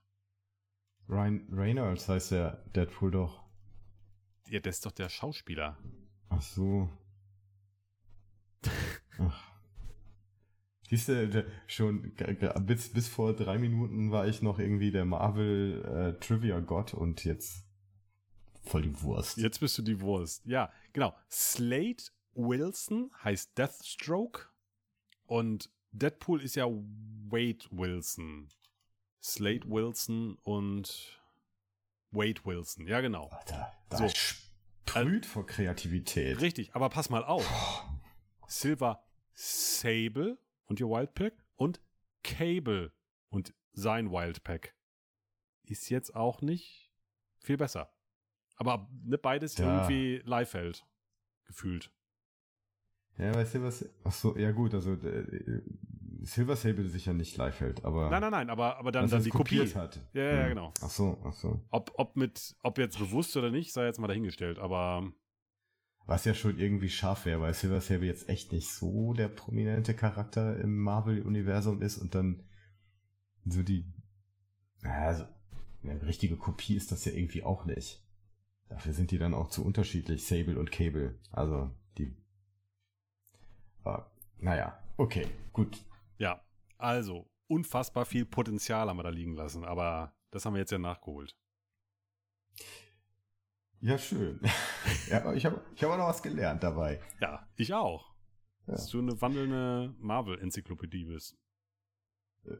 Ryan 1.08 1.48
Reynolds 1.52 2.10
heißt 2.10 2.32
der 2.32 2.64
Deadpool 2.76 3.12
doch. 3.12 3.44
Ja, 4.48 4.60
der 4.60 4.70
ist 4.70 4.86
doch 4.86 4.92
der 4.92 5.10
Schauspieler. 5.10 5.78
Ach 6.30 6.42
so. 6.42 6.90
Ach. 9.18 9.51
Siehst 10.92 11.08
du, 11.08 11.46
schon 11.68 12.12
bis, 12.66 12.92
bis 12.92 13.08
vor 13.08 13.34
drei 13.34 13.58
Minuten 13.58 14.12
war 14.12 14.28
ich 14.28 14.42
noch 14.42 14.60
irgendwie 14.60 14.92
der 14.92 15.06
Marvel 15.06 15.86
äh, 15.86 16.20
Trivia 16.20 16.60
Gott 16.60 16.94
und 16.94 17.24
jetzt 17.24 17.64
voll 18.66 18.82
die 18.82 19.02
Wurst. 19.02 19.38
Jetzt 19.38 19.62
bist 19.62 19.78
du 19.78 19.84
die 19.84 20.02
Wurst. 20.02 20.46
Ja, 20.46 20.70
genau. 20.92 21.16
Slade 21.32 22.04
Wilson 22.34 23.10
heißt 23.24 23.58
Deathstroke 23.58 24.48
und 25.28 25.70
Deadpool 25.94 26.42
ist 26.42 26.58
ja 26.58 26.66
Wade 26.66 27.66
Wilson. 27.72 28.50
Slade 29.24 29.70
Wilson 29.70 30.38
und 30.44 31.22
Wade 32.12 32.42
Wilson. 32.44 32.86
Ja, 32.86 33.00
genau. 33.00 33.30
Alter, 33.30 33.72
da 33.88 33.98
so. 33.98 34.10
sprüht 34.10 35.26
vor 35.26 35.46
Kreativität. 35.46 36.42
Richtig, 36.42 36.76
aber 36.76 36.90
pass 36.90 37.10
mal 37.10 37.24
auf. 37.24 37.46
Silver 38.46 39.02
Sable 39.34 40.38
und 40.72 40.80
ihr 40.80 40.88
Wildpack 40.88 41.34
und 41.58 41.82
Cable 42.24 42.94
und 43.28 43.54
sein 43.74 44.10
Wildpack 44.10 44.74
ist 45.64 45.90
jetzt 45.90 46.16
auch 46.16 46.42
nicht 46.42 46.94
viel 47.40 47.58
besser. 47.58 47.92
Aber 48.56 48.88
ne, 49.04 49.18
beides 49.18 49.58
ja. 49.58 49.66
irgendwie 49.84 50.22
Leifeld 50.24 50.86
gefühlt. 51.44 51.92
Ja, 53.18 53.34
bei 53.34 53.44
Silver 53.44 53.74
ach 54.06 54.14
so, 54.14 54.38
ja 54.38 54.52
gut, 54.52 54.74
also 54.74 54.94
äh, 54.94 55.62
Silver 56.22 56.56
Sable 56.56 56.88
sicher 56.88 57.12
nicht 57.12 57.36
Leifeld, 57.36 57.84
aber 57.84 58.10
Nein, 58.10 58.22
nein, 58.22 58.32
nein, 58.32 58.50
aber 58.50 58.78
aber 58.78 58.94
dann 58.94 59.10
dann 59.10 59.24
die 59.24 59.30
Kopie 59.30 59.68
hat. 59.76 60.00
Ja, 60.14 60.24
ja, 60.24 60.36
ja, 60.36 60.48
genau. 60.48 60.74
Ach 60.82 60.90
so, 60.90 61.18
ach 61.26 61.34
so. 61.34 61.60
Ob 61.70 61.92
ob 61.96 62.16
mit 62.16 62.56
ob 62.64 62.78
jetzt 62.78 62.98
bewusst 62.98 63.36
oder 63.36 63.52
nicht, 63.52 63.74
sei 63.74 63.88
jetzt 63.88 64.00
mal 64.00 64.08
dahingestellt, 64.08 64.58
aber 64.58 65.12
was 66.06 66.26
ja 66.26 66.34
schon 66.34 66.58
irgendwie 66.58 66.90
scharf 66.90 67.26
wäre, 67.26 67.42
weil 67.42 67.54
Silver 67.54 67.82
Sable 67.82 68.08
jetzt 68.08 68.30
echt 68.30 68.52
nicht 68.52 68.70
so 68.70 69.14
der 69.14 69.28
prominente 69.28 69.94
Charakter 69.94 70.58
im 70.60 70.78
Marvel-Universum 70.80 71.82
ist 71.82 71.98
und 71.98 72.16
dann 72.16 72.44
so 73.46 73.64
die, 73.64 73.86
also, 74.84 75.26
eine 75.84 76.02
richtige 76.06 76.38
Kopie 76.38 76.76
ist 76.76 76.92
das 76.92 77.06
ja 77.06 77.12
irgendwie 77.12 77.44
auch 77.44 77.66
nicht. 77.66 78.04
Dafür 78.70 78.94
sind 78.94 79.12
die 79.12 79.18
dann 79.18 79.34
auch 79.34 79.50
zu 79.50 79.66
unterschiedlich, 79.66 80.26
Sable 80.26 80.58
und 80.60 80.72
Cable. 80.72 81.20
Also, 81.32 81.72
die, 81.98 82.16
aber, 83.84 84.12
naja, 84.40 84.80
okay, 84.98 85.28
gut. 85.54 85.84
Ja, 86.18 86.42
also, 86.78 87.30
unfassbar 87.48 88.06
viel 88.06 88.26
Potenzial 88.26 88.88
haben 88.88 88.98
wir 88.98 89.04
da 89.04 89.10
liegen 89.10 89.36
lassen, 89.36 89.66
aber 89.66 90.16
das 90.32 90.46
haben 90.46 90.54
wir 90.54 90.60
jetzt 90.60 90.72
ja 90.72 90.78
nachgeholt. 90.78 91.36
Ja, 93.82 93.98
schön. 93.98 94.40
ja, 95.10 95.34
ich 95.34 95.46
habe 95.46 95.62
ich 95.76 95.84
hab 95.84 95.92
auch 95.92 95.98
noch 95.98 96.08
was 96.08 96.22
gelernt 96.22 96.64
dabei. 96.64 97.02
Ja, 97.20 97.48
ich 97.56 97.74
auch. 97.74 98.14
Ja. 98.68 98.74
Dass 98.74 98.88
du 98.88 99.00
eine 99.00 99.20
wandelnde 99.20 99.94
Marvel-Enzyklopädie 99.98 101.06
bist. 101.06 101.36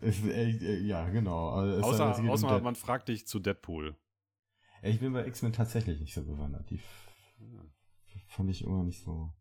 Äh, 0.02 0.80
ja, 0.80 1.10
genau. 1.10 1.50
Also 1.50 1.82
außer 1.82 2.30
außer 2.30 2.62
man 2.62 2.76
fragt 2.76 3.10
dich 3.10 3.28
zu 3.28 3.40
Deadpool. 3.40 3.96
Ich 4.84 5.00
bin 5.00 5.14
bei 5.14 5.26
X-Men 5.28 5.54
tatsächlich 5.54 6.00
nicht 6.00 6.14
so 6.14 6.24
bewandert. 6.24 6.70
Die 6.70 6.82
fand 8.28 8.50
ich 8.50 8.64
immer 8.64 8.84
nicht 8.84 9.04
so. 9.04 9.32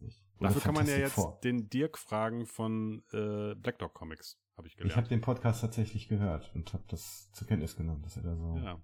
Nicht. 0.00 0.22
Dafür 0.40 0.62
kann 0.62 0.74
man 0.74 0.86
ja 0.86 0.96
jetzt 0.96 1.12
vor. 1.12 1.38
den 1.44 1.68
Dirk 1.68 1.98
fragen 1.98 2.46
von 2.46 3.02
äh, 3.12 3.54
Black 3.54 3.78
Dog 3.78 3.94
Comics, 3.94 4.38
habe 4.56 4.68
ich 4.68 4.76
gelernt. 4.76 4.92
Ich 4.92 4.96
habe 4.96 5.08
den 5.08 5.20
Podcast 5.20 5.60
tatsächlich 5.60 6.08
gehört 6.08 6.50
und 6.54 6.72
habe 6.72 6.84
das 6.88 7.30
zur 7.32 7.46
Kenntnis 7.46 7.76
genommen, 7.76 8.02
dass 8.02 8.16
er 8.16 8.22
da 8.22 8.36
so. 8.36 8.56
Ja. 8.56 8.80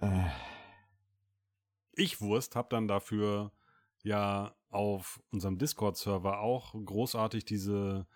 Äh. 0.00 0.30
Ich 1.94 2.20
Wurst 2.20 2.56
habe 2.56 2.68
dann 2.70 2.88
dafür 2.88 3.52
ja 4.02 4.56
auf 4.70 5.22
unserem 5.30 5.58
Discord-Server 5.58 6.40
auch 6.40 6.72
großartig 6.72 7.44
diese 7.44 8.06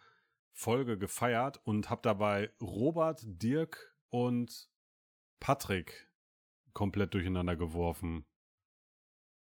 Folge 0.53 0.97
gefeiert 0.97 1.61
und 1.65 1.91
habe 1.91 2.01
dabei 2.03 2.51
Robert, 2.61 3.21
Dirk 3.25 3.95
und 4.09 4.71
Patrick 5.39 6.11
komplett 6.73 7.13
durcheinander 7.13 7.57
geworfen. 7.57 8.25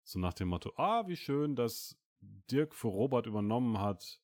So 0.05 0.18
nach 0.18 0.35
dem 0.35 0.49
Motto, 0.49 0.72
ah, 0.77 1.07
wie 1.09 1.16
schön, 1.16 1.57
dass 1.57 1.99
Dirk 2.20 2.75
für 2.75 2.88
Robert 2.88 3.27
übernommen 3.27 3.81
hat. 3.81 4.20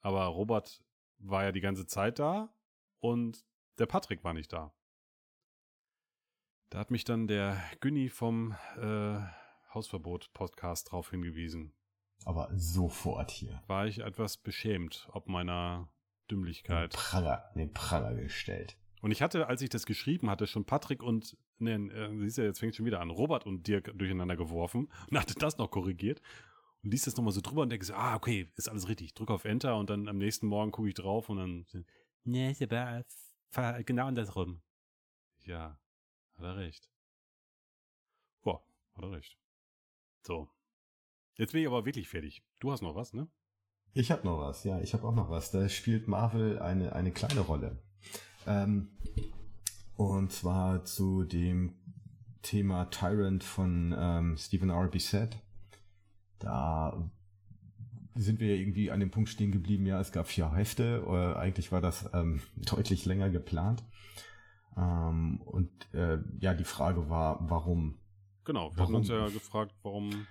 Aber 0.00 0.24
Robert 0.26 0.82
war 1.18 1.44
ja 1.44 1.52
die 1.52 1.60
ganze 1.60 1.86
Zeit 1.86 2.18
da 2.18 2.54
und 2.98 3.44
der 3.78 3.86
Patrick 3.86 4.22
war 4.24 4.34
nicht 4.34 4.52
da. 4.52 4.74
Da 6.70 6.78
hat 6.78 6.92
mich 6.92 7.02
dann 7.02 7.26
der 7.26 7.60
Günni 7.80 8.08
vom 8.08 8.54
äh, 8.80 9.18
Hausverbot-Podcast 9.74 10.92
drauf 10.92 11.10
hingewiesen. 11.10 11.72
Aber 12.24 12.48
sofort 12.54 13.32
hier. 13.32 13.60
War 13.66 13.88
ich 13.88 13.98
etwas 13.98 14.36
beschämt 14.36 15.08
ob 15.10 15.28
meiner 15.28 15.88
Dümmlichkeit. 16.30 16.92
Den 16.92 16.96
Pranger, 16.96 17.44
den 17.56 17.72
Pranger 17.72 18.14
gestellt. 18.14 18.78
Und 19.02 19.10
ich 19.10 19.20
hatte, 19.20 19.48
als 19.48 19.62
ich 19.62 19.68
das 19.68 19.84
geschrieben 19.84 20.30
hatte, 20.30 20.46
schon 20.46 20.64
Patrick 20.64 21.02
und, 21.02 21.36
ne, 21.58 21.74
äh, 21.74 22.16
siehst 22.20 22.38
du, 22.38 22.42
jetzt 22.42 22.60
fängt 22.60 22.76
schon 22.76 22.86
wieder 22.86 23.00
an, 23.00 23.10
Robert 23.10 23.46
und 23.46 23.66
Dirk 23.66 23.90
durcheinander 23.98 24.36
geworfen 24.36 24.92
und 25.10 25.18
hatte 25.18 25.34
das 25.34 25.58
noch 25.58 25.72
korrigiert 25.72 26.22
und 26.84 26.92
liest 26.92 27.08
das 27.08 27.16
nochmal 27.16 27.32
so 27.32 27.40
drüber 27.40 27.62
und 27.62 27.70
denke 27.70 27.84
so, 27.84 27.94
ah, 27.94 28.14
okay, 28.14 28.48
ist 28.54 28.68
alles 28.68 28.88
richtig. 28.88 29.14
Drück 29.14 29.30
auf 29.30 29.44
Enter 29.44 29.76
und 29.76 29.90
dann 29.90 30.06
am 30.06 30.18
nächsten 30.18 30.46
Morgen 30.46 30.70
gucke 30.70 30.88
ich 30.88 30.94
drauf 30.94 31.30
und 31.30 31.38
dann, 31.38 31.66
ne, 32.22 32.52
ist 32.52 32.62
aber 32.62 33.82
genau 33.82 34.06
andersrum. 34.06 34.62
Ja, 35.42 35.80
hat 36.40 36.46
er 36.46 36.56
recht. 36.56 36.88
Boah, 38.42 38.62
hat 38.94 39.04
er 39.04 39.12
recht. 39.12 39.36
So. 40.22 40.48
Jetzt 41.36 41.52
bin 41.52 41.62
ich 41.62 41.66
aber 41.66 41.84
wirklich 41.84 42.08
fertig. 42.08 42.42
Du 42.58 42.72
hast 42.72 42.82
noch 42.82 42.94
was, 42.94 43.12
ne? 43.12 43.28
Ich 43.92 44.10
habe 44.10 44.26
noch 44.26 44.38
was, 44.38 44.64
ja, 44.64 44.80
ich 44.80 44.94
habe 44.94 45.06
auch 45.06 45.14
noch 45.14 45.30
was. 45.30 45.50
Da 45.50 45.68
spielt 45.68 46.08
Marvel 46.08 46.58
eine, 46.60 46.94
eine 46.94 47.12
kleine 47.12 47.40
Rolle. 47.40 47.82
Ähm, 48.46 48.90
und 49.96 50.32
zwar 50.32 50.84
zu 50.84 51.24
dem 51.24 51.74
Thema 52.42 52.86
Tyrant 52.86 53.44
von 53.44 53.94
ähm, 53.98 54.36
Stephen 54.36 54.70
R. 54.70 54.88
Bissett. 54.88 55.38
Da 56.38 57.10
sind 58.14 58.40
wir 58.40 58.56
irgendwie 58.56 58.90
an 58.90 59.00
dem 59.00 59.10
Punkt 59.10 59.28
stehen 59.28 59.52
geblieben, 59.52 59.86
ja, 59.86 60.00
es 60.00 60.12
gab 60.12 60.26
vier 60.26 60.54
Hefte, 60.54 61.04
oder 61.06 61.38
eigentlich 61.38 61.72
war 61.72 61.80
das 61.80 62.08
ähm, 62.12 62.40
deutlich 62.56 63.04
länger 63.06 63.30
geplant. 63.30 63.82
Ähm, 64.76 65.40
und 65.42 65.70
äh, 65.94 66.18
ja, 66.38 66.54
die 66.54 66.64
Frage 66.64 67.08
war, 67.10 67.38
warum? 67.48 67.98
Genau, 68.44 68.70
wir 68.70 68.78
warum, 68.78 68.94
haben 68.94 69.00
uns 69.00 69.08
ja 69.08 69.28
gefragt, 69.28 69.74
warum. 69.82 70.26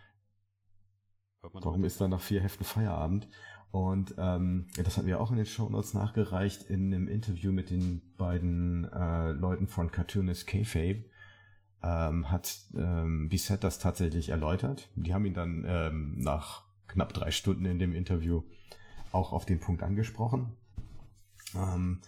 Warum 1.42 1.86
ist 1.86 2.02
da 2.02 2.08
nach 2.08 2.20
vier 2.20 2.42
Heften 2.42 2.66
Feierabend? 2.66 3.30
Und 3.72 4.16
ähm, 4.18 4.68
das 4.84 4.98
hatten 4.98 5.08
wir 5.08 5.22
auch 5.22 5.32
in 5.32 5.38
den 5.38 5.46
Show 5.46 5.70
Notes 5.70 5.94
nachgereicht 5.94 6.64
in 6.64 6.94
einem 6.94 7.08
Interview 7.08 7.52
mit 7.52 7.70
den 7.70 8.02
beiden 8.18 8.92
äh, 8.92 9.32
Leuten 9.32 9.68
von 9.68 9.92
Cartoonist 9.92 10.48
Kayfabe. 10.48 11.06
Ähm, 11.82 12.30
hat 12.30 12.58
ähm, 12.76 13.30
Bissett 13.30 13.64
das 13.64 13.80
tatsächlich 13.80 14.30
erläutert. 14.30 14.90
Die 14.96 15.14
haben 15.14 15.26
ihn 15.26 15.34
dann 15.34 15.64
ähm, 15.66 16.18
nach 16.18 16.64
knapp 16.88 17.14
drei 17.14 17.32
Stunden 17.32 17.64
in 17.66 17.80
dem 17.80 17.94
Interview 17.94 18.44
auch 19.12 19.32
auf 19.32 19.46
den 19.46 19.60
Punkt 19.60 19.84
angesprochen. 19.84 20.58
Ähm, 21.56 22.02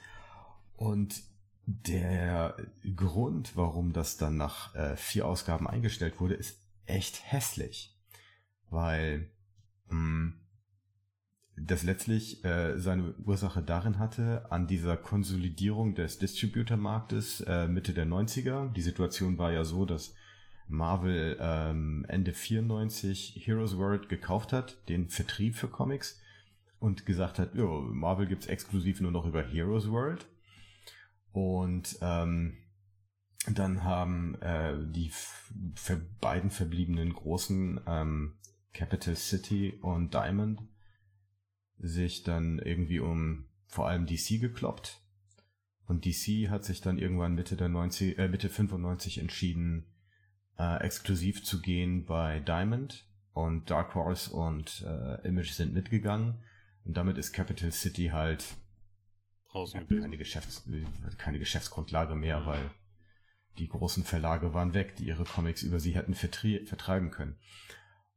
und 0.75 1.23
der 1.65 2.55
Grund, 2.95 3.55
warum 3.55 3.93
das 3.93 4.17
dann 4.17 4.37
nach 4.37 4.75
äh, 4.75 4.95
vier 4.95 5.25
Ausgaben 5.27 5.67
eingestellt 5.67 6.19
wurde, 6.19 6.33
ist 6.33 6.59
echt 6.85 7.31
hässlich. 7.31 7.97
Weil 8.69 9.29
mh, 9.87 9.95
hm, 9.95 10.41
das 11.55 11.83
letztlich 11.83 12.43
äh, 12.43 12.79
seine 12.79 13.13
Ursache 13.25 13.61
darin 13.61 13.99
hatte, 13.99 14.51
an 14.51 14.67
dieser 14.67 14.97
Konsolidierung 14.97 15.95
des 15.95 16.17
Distributor-Marktes 16.17 17.41
äh, 17.41 17.67
Mitte 17.67 17.93
der 17.93 18.07
90er. 18.07 18.71
Die 18.73 18.81
Situation 18.81 19.37
war 19.37 19.51
ja 19.51 19.63
so, 19.63 19.85
dass 19.85 20.15
Marvel 20.67 21.37
ähm, 21.39 22.05
Ende 22.07 22.33
94 22.33 23.41
Heroes 23.45 23.77
World 23.77 24.09
gekauft 24.09 24.53
hat, 24.53 24.77
den 24.89 25.09
Vertrieb 25.09 25.55
für 25.55 25.67
Comics, 25.67 26.19
und 26.79 27.05
gesagt 27.05 27.37
hat, 27.37 27.53
ja, 27.53 27.65
Marvel 27.65 28.25
gibt's 28.25 28.47
exklusiv 28.47 29.01
nur 29.01 29.11
noch 29.11 29.25
über 29.25 29.43
Heroes 29.43 29.91
World. 29.91 30.25
Und 31.31 31.97
ähm, 32.01 32.57
dann 33.47 33.83
haben 33.83 34.39
äh, 34.41 34.75
die 34.91 35.11
für 35.75 35.97
beiden 36.19 36.51
verbliebenen 36.51 37.13
großen 37.13 37.81
ähm, 37.87 38.37
Capital 38.73 39.15
City 39.15 39.79
und 39.81 40.13
Diamond 40.13 40.61
sich 41.77 42.23
dann 42.23 42.59
irgendwie 42.59 42.99
um 42.99 43.45
vor 43.67 43.87
allem 43.87 44.05
DC 44.05 44.39
gekloppt. 44.39 45.01
Und 45.85 46.05
DC 46.05 46.49
hat 46.49 46.63
sich 46.63 46.81
dann 46.81 46.99
irgendwann 46.99 47.35
Mitte 47.35 47.55
der 47.55 47.69
90, 47.69 48.17
äh, 48.17 48.27
Mitte 48.27 48.49
95 48.49 49.17
entschieden, 49.17 49.87
äh, 50.57 50.81
exklusiv 50.83 51.43
zu 51.43 51.61
gehen 51.61 52.05
bei 52.05 52.39
Diamond. 52.39 53.07
Und 53.33 53.69
Dark 53.69 53.95
Horse 53.95 54.31
und 54.31 54.85
äh, 54.85 55.27
Image 55.27 55.51
sind 55.51 55.73
mitgegangen. 55.73 56.43
Und 56.83 56.97
damit 56.97 57.17
ist 57.17 57.31
Capital 57.31 57.71
City 57.71 58.07
halt 58.07 58.43
Draußen 59.51 59.87
keine, 59.87 60.17
Geschäfts 60.17 60.63
keine 61.17 61.39
Geschäftsgrundlage 61.39 62.15
mehr, 62.15 62.45
weil 62.45 62.71
die 63.57 63.67
großen 63.67 64.03
Verlage 64.03 64.53
waren 64.53 64.73
weg, 64.73 64.95
die 64.95 65.05
ihre 65.05 65.25
Comics 65.25 65.61
über 65.61 65.79
sie 65.79 65.95
hätten 65.95 66.13
vertreiben 66.13 67.11
können. 67.11 67.35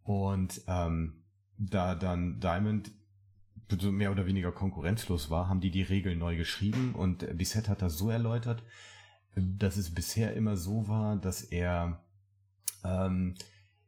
Und 0.05 0.63
ähm, 0.69 1.25
da 1.59 1.95
dann 1.95 2.41
Diamond 2.41 2.93
mehr 3.83 4.13
oder 4.13 4.27
weniger 4.27 4.53
konkurrenzlos 4.53 5.31
war, 5.31 5.49
haben 5.49 5.61
die 5.61 5.71
die 5.71 5.83
Regeln 5.83 6.19
neu 6.19 6.37
geschrieben 6.37 6.95
und 6.95 7.27
Bissett 7.37 7.69
hat 7.69 7.83
das 7.83 7.99
so 7.99 8.11
erläutert, 8.11 8.63
dass 9.35 9.77
es 9.77 9.93
bisher 9.93 10.35
immer 10.35 10.57
so 10.57 10.87
war, 10.87 11.17
dass 11.17 11.43
er, 11.43 12.05
ähm, 12.85 13.35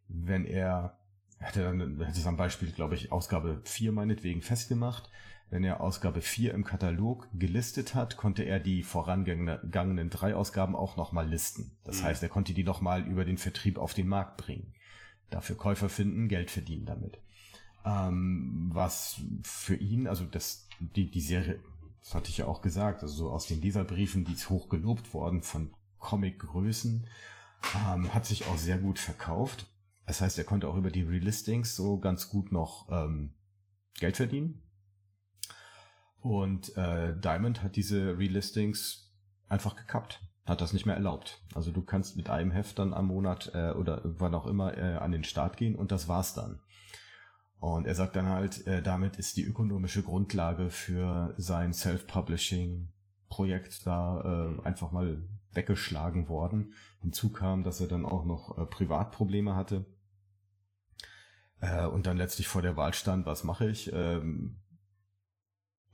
wenn 0.08 0.44
er, 0.44 0.98
er 1.38 1.46
hatte 1.46 1.62
dann, 1.62 1.98
das 1.98 2.18
ist 2.18 2.26
am 2.26 2.36
Beispiel, 2.36 2.72
glaube 2.72 2.96
ich, 2.96 3.12
Ausgabe 3.12 3.60
4 3.64 3.92
meinetwegen 3.92 4.42
festgemacht, 4.42 5.08
wenn 5.48 5.62
er 5.62 5.80
Ausgabe 5.80 6.22
4 6.22 6.54
im 6.54 6.64
Katalog 6.64 7.28
gelistet 7.32 7.94
hat, 7.94 8.16
konnte 8.16 8.42
er 8.42 8.58
die 8.58 8.82
vorangegangenen 8.82 10.10
drei 10.10 10.34
Ausgaben 10.34 10.74
auch 10.74 10.96
nochmal 10.96 11.28
listen. 11.28 11.76
Das 11.84 12.00
mhm. 12.00 12.06
heißt, 12.06 12.22
er 12.22 12.28
konnte 12.28 12.52
die 12.52 12.64
nochmal 12.64 13.06
über 13.06 13.24
den 13.24 13.38
Vertrieb 13.38 13.78
auf 13.78 13.94
den 13.94 14.08
Markt 14.08 14.38
bringen. 14.38 14.74
Dafür 15.30 15.56
Käufer 15.56 15.88
finden, 15.88 16.28
Geld 16.28 16.50
verdienen 16.50 16.86
damit. 16.86 17.18
Ähm, 17.84 18.70
was 18.72 19.20
für 19.44 19.76
ihn, 19.76 20.08
also 20.08 20.24
das, 20.24 20.68
die, 20.80 21.10
die 21.10 21.20
Serie, 21.20 21.60
das 22.02 22.14
hatte 22.14 22.30
ich 22.30 22.38
ja 22.38 22.46
auch 22.46 22.60
gesagt, 22.60 23.02
also 23.02 23.14
so 23.14 23.30
aus 23.30 23.46
den 23.46 23.60
Leserbriefen, 23.60 24.24
die 24.24 24.32
ist 24.32 24.50
hoch 24.50 24.68
gelobt 24.68 25.14
worden 25.14 25.42
von 25.42 25.72
Comic-Größen, 26.00 27.06
ähm, 27.74 28.12
hat 28.12 28.26
sich 28.26 28.46
auch 28.46 28.58
sehr 28.58 28.78
gut 28.78 28.98
verkauft. 28.98 29.66
Das 30.06 30.20
heißt, 30.20 30.38
er 30.38 30.44
konnte 30.44 30.68
auch 30.68 30.76
über 30.76 30.90
die 30.90 31.02
Relistings 31.02 31.76
so 31.76 31.98
ganz 31.98 32.28
gut 32.28 32.50
noch 32.50 32.88
ähm, 32.90 33.34
Geld 33.94 34.16
verdienen. 34.16 34.62
Und 36.26 36.76
äh, 36.76 37.16
Diamond 37.16 37.62
hat 37.62 37.76
diese 37.76 38.18
Relistings 38.18 39.12
einfach 39.48 39.76
gekappt, 39.76 40.20
hat 40.44 40.60
das 40.60 40.72
nicht 40.72 40.84
mehr 40.84 40.96
erlaubt. 40.96 41.40
Also 41.54 41.70
du 41.70 41.82
kannst 41.82 42.16
mit 42.16 42.30
einem 42.30 42.50
Heft 42.50 42.80
dann 42.80 42.94
am 42.94 43.06
Monat 43.06 43.52
äh, 43.54 43.70
oder 43.70 44.00
wann 44.02 44.34
auch 44.34 44.48
immer 44.48 44.76
äh, 44.76 44.96
an 44.96 45.12
den 45.12 45.22
Start 45.22 45.56
gehen 45.56 45.76
und 45.76 45.92
das 45.92 46.08
war's 46.08 46.34
dann. 46.34 46.58
Und 47.60 47.86
er 47.86 47.94
sagt 47.94 48.16
dann 48.16 48.28
halt, 48.28 48.66
äh, 48.66 48.82
damit 48.82 49.18
ist 49.18 49.36
die 49.36 49.44
ökonomische 49.44 50.02
Grundlage 50.02 50.70
für 50.70 51.32
sein 51.36 51.72
Self-Publishing-Projekt 51.72 53.86
da 53.86 54.56
äh, 54.58 54.62
einfach 54.66 54.90
mal 54.90 55.22
weggeschlagen 55.52 56.28
worden. 56.28 56.72
Hinzu 57.02 57.30
kam, 57.30 57.62
dass 57.62 57.80
er 57.80 57.86
dann 57.86 58.04
auch 58.04 58.24
noch 58.24 58.58
äh, 58.58 58.66
Privatprobleme 58.66 59.54
hatte. 59.54 59.86
Äh, 61.60 61.86
und 61.86 62.08
dann 62.08 62.16
letztlich 62.16 62.48
vor 62.48 62.62
der 62.62 62.76
Wahl 62.76 62.94
stand, 62.94 63.26
was 63.26 63.44
mache 63.44 63.70
ich? 63.70 63.92
Ähm, 63.92 64.56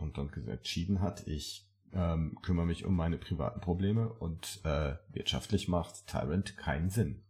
und 0.02 0.18
dann 0.18 0.30
entschieden 0.48 1.00
hat, 1.00 1.26
ich 1.26 1.68
ähm, 1.92 2.38
kümmere 2.42 2.66
mich 2.66 2.84
um 2.84 2.94
meine 2.94 3.18
privaten 3.18 3.60
Probleme 3.60 4.12
und 4.12 4.60
äh, 4.64 4.94
wirtschaftlich 5.10 5.68
macht 5.68 6.06
Tyrant 6.06 6.56
keinen 6.56 6.90
Sinn. 6.90 7.22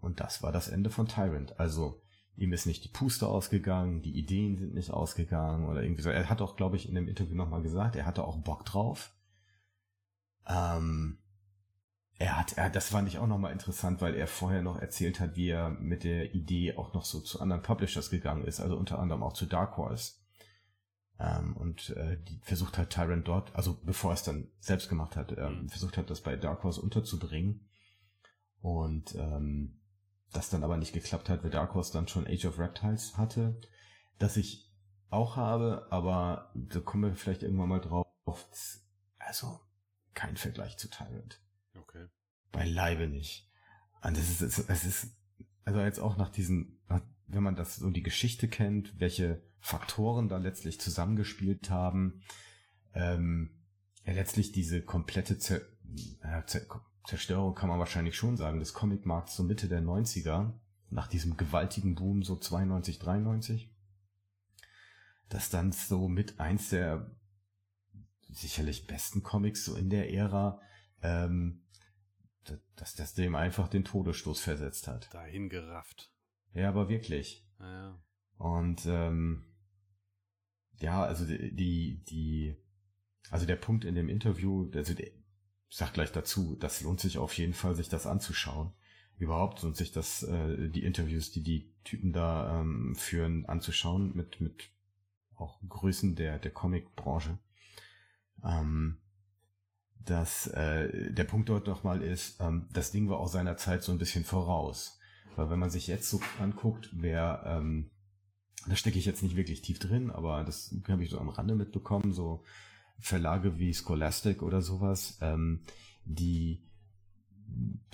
Und 0.00 0.20
das 0.20 0.42
war 0.42 0.52
das 0.52 0.68
Ende 0.68 0.90
von 0.90 1.08
Tyrant. 1.08 1.58
Also 1.58 2.02
ihm 2.36 2.52
ist 2.52 2.66
nicht 2.66 2.84
die 2.84 2.88
Puste 2.88 3.26
ausgegangen, 3.26 4.02
die 4.02 4.16
Ideen 4.16 4.56
sind 4.56 4.74
nicht 4.74 4.90
ausgegangen 4.90 5.66
oder 5.66 5.82
irgendwie 5.82 6.02
so. 6.02 6.10
Er 6.10 6.30
hat 6.30 6.40
auch, 6.40 6.56
glaube 6.56 6.76
ich, 6.76 6.88
in 6.88 6.94
dem 6.94 7.08
Interview 7.08 7.34
nochmal 7.34 7.62
gesagt, 7.62 7.96
er 7.96 8.06
hatte 8.06 8.24
auch 8.24 8.38
Bock 8.38 8.64
drauf. 8.64 9.12
Ähm, 10.46 11.18
er 12.18 12.36
hat, 12.36 12.54
er, 12.56 12.70
das 12.70 12.88
fand 12.88 13.08
ich 13.08 13.18
auch 13.18 13.26
nochmal 13.26 13.52
interessant, 13.52 14.00
weil 14.00 14.14
er 14.14 14.26
vorher 14.26 14.62
noch 14.62 14.78
erzählt 14.78 15.20
hat, 15.20 15.36
wie 15.36 15.48
er 15.48 15.70
mit 15.70 16.04
der 16.04 16.34
Idee 16.34 16.76
auch 16.76 16.94
noch 16.94 17.04
so 17.04 17.20
zu 17.20 17.40
anderen 17.40 17.62
Publishers 17.62 18.10
gegangen 18.10 18.44
ist, 18.44 18.60
also 18.60 18.76
unter 18.76 18.98
anderem 18.98 19.22
auch 19.22 19.34
zu 19.34 19.46
Dark 19.46 19.76
Horse. 19.76 20.14
Ähm, 21.20 21.56
und 21.56 21.90
äh, 21.90 22.16
die 22.22 22.38
versucht 22.42 22.78
hat 22.78 22.90
Tyrant 22.90 23.26
dort, 23.26 23.54
also 23.56 23.80
bevor 23.82 24.12
er 24.12 24.14
es 24.14 24.22
dann 24.22 24.48
selbst 24.60 24.88
gemacht 24.88 25.16
hat, 25.16 25.36
ähm, 25.36 25.62
mhm. 25.62 25.68
versucht 25.68 25.96
hat, 25.96 26.10
das 26.10 26.20
bei 26.20 26.36
Dark 26.36 26.62
Horse 26.62 26.80
unterzubringen. 26.80 27.68
Und 28.60 29.14
ähm, 29.14 29.80
das 30.32 30.50
dann 30.50 30.64
aber 30.64 30.76
nicht 30.76 30.92
geklappt 30.92 31.28
hat, 31.28 31.42
weil 31.42 31.50
Dark 31.50 31.74
Horse 31.74 31.92
dann 31.92 32.08
schon 32.08 32.26
Age 32.26 32.46
of 32.46 32.58
Reptiles 32.58 33.16
hatte, 33.16 33.60
das 34.18 34.36
ich 34.36 34.68
auch 35.10 35.36
habe, 35.36 35.86
aber 35.90 36.52
da 36.54 36.80
kommen 36.80 37.04
wir 37.04 37.16
vielleicht 37.16 37.42
irgendwann 37.42 37.68
mal 37.68 37.80
drauf. 37.80 38.06
Also 39.18 39.60
kein 40.14 40.36
Vergleich 40.36 40.76
zu 40.76 40.90
Tyrant. 40.90 41.40
Okay. 41.74 42.06
Beileibe 42.52 43.08
nicht. 43.08 43.50
Und 44.02 44.16
das 44.16 44.40
ist, 44.40 44.68
es 44.68 44.84
ist, 44.84 45.16
also 45.64 45.80
jetzt 45.80 46.00
auch 46.00 46.16
nach 46.16 46.28
diesen, 46.28 46.78
wenn 47.28 47.42
man 47.42 47.56
das 47.56 47.76
so 47.76 47.90
die 47.90 48.02
Geschichte 48.02 48.48
kennt, 48.48 48.98
welche 48.98 49.42
Faktoren 49.60 50.28
da 50.28 50.38
letztlich 50.38 50.80
zusammengespielt 50.80 51.70
haben, 51.70 52.22
ähm, 52.94 53.50
ja, 54.04 54.14
letztlich 54.14 54.52
diese 54.52 54.82
komplette 54.82 55.38
Zer 55.38 55.60
äh, 56.22 56.44
Zer 56.46 56.62
Zerstörung 57.06 57.54
kann 57.54 57.70
man 57.70 57.78
wahrscheinlich 57.78 58.16
schon 58.16 58.36
sagen, 58.36 58.58
des 58.58 58.74
Comicmarkts 58.74 59.34
so 59.34 59.42
Mitte 59.42 59.66
der 59.66 59.80
90er, 59.80 60.52
nach 60.90 61.06
diesem 61.06 61.38
gewaltigen 61.38 61.94
Boom 61.94 62.22
so 62.22 62.36
92, 62.36 62.98
93, 62.98 63.70
dass 65.30 65.48
dann 65.48 65.72
so 65.72 66.08
mit 66.08 66.38
eins 66.38 66.68
der 66.68 67.10
sicherlich 68.30 68.86
besten 68.86 69.22
Comics 69.22 69.64
so 69.64 69.74
in 69.74 69.88
der 69.88 70.12
Ära, 70.12 70.60
ähm, 71.00 71.62
dass 72.76 72.94
das 72.94 73.14
dem 73.14 73.34
einfach 73.34 73.68
den 73.68 73.84
Todesstoß 73.84 74.40
versetzt 74.40 74.86
hat. 74.86 75.12
Dahin 75.14 75.48
gerafft. 75.48 76.12
Ja, 76.58 76.68
aber 76.70 76.88
wirklich. 76.88 77.46
Ja. 77.60 77.98
Und 78.38 78.84
ähm, 78.86 79.44
ja, 80.80 81.04
also 81.04 81.24
die, 81.24 81.54
die, 81.54 82.04
die, 82.04 82.56
also 83.30 83.46
der 83.46 83.56
Punkt 83.56 83.84
in 83.84 83.94
dem 83.94 84.08
Interview, 84.08 84.70
also 84.74 84.94
der, 84.94 85.06
ich 85.06 85.76
sag 85.76 85.92
gleich 85.92 86.12
dazu, 86.12 86.56
das 86.56 86.80
lohnt 86.80 87.00
sich 87.00 87.18
auf 87.18 87.36
jeden 87.36 87.52
Fall, 87.52 87.74
sich 87.74 87.88
das 87.88 88.06
anzuschauen. 88.06 88.72
Überhaupt 89.16 89.62
lohnt 89.62 89.76
sich 89.76 89.92
das, 89.92 90.22
äh, 90.22 90.68
die 90.68 90.84
Interviews, 90.84 91.30
die 91.30 91.42
die 91.42 91.74
Typen 91.84 92.12
da 92.12 92.60
ähm, 92.60 92.94
führen, 92.96 93.46
anzuschauen 93.46 94.14
mit, 94.14 94.40
mit 94.40 94.70
auch 95.34 95.60
Größen 95.68 96.16
der, 96.16 96.38
der 96.38 96.50
Comic-Branche. 96.50 97.38
Ähm, 98.44 98.98
dass 100.04 100.46
äh, 100.48 101.12
der 101.12 101.24
Punkt 101.24 101.48
dort 101.48 101.66
nochmal 101.66 102.02
ist, 102.02 102.40
ähm, 102.40 102.68
das 102.72 102.92
Ding 102.92 103.08
war 103.08 103.18
auch 103.18 103.28
seiner 103.28 103.56
Zeit 103.56 103.82
so 103.82 103.92
ein 103.92 103.98
bisschen 103.98 104.24
voraus. 104.24 104.97
Weil 105.38 105.50
wenn 105.50 105.60
man 105.60 105.70
sich 105.70 105.86
jetzt 105.86 106.10
so 106.10 106.20
anguckt, 106.40 106.90
wer, 106.92 107.44
ähm, 107.46 107.90
da 108.66 108.74
stecke 108.74 108.98
ich 108.98 109.06
jetzt 109.06 109.22
nicht 109.22 109.36
wirklich 109.36 109.62
tief 109.62 109.78
drin, 109.78 110.10
aber 110.10 110.42
das 110.42 110.74
habe 110.88 111.04
ich 111.04 111.10
so 111.10 111.18
am 111.20 111.28
Rande 111.28 111.54
mitbekommen, 111.54 112.12
so 112.12 112.42
Verlage 112.98 113.56
wie 113.56 113.72
Scholastic 113.72 114.42
oder 114.42 114.62
sowas, 114.62 115.16
ähm, 115.20 115.60
die 116.04 116.64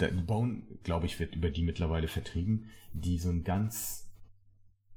der 0.00 0.08
Bone, 0.08 0.62
glaube 0.84 1.04
ich, 1.04 1.20
wird 1.20 1.36
über 1.36 1.50
die 1.50 1.62
mittlerweile 1.62 2.08
vertrieben, 2.08 2.70
die 2.94 3.18
so 3.18 3.28
ein 3.28 3.44
ganz 3.44 4.10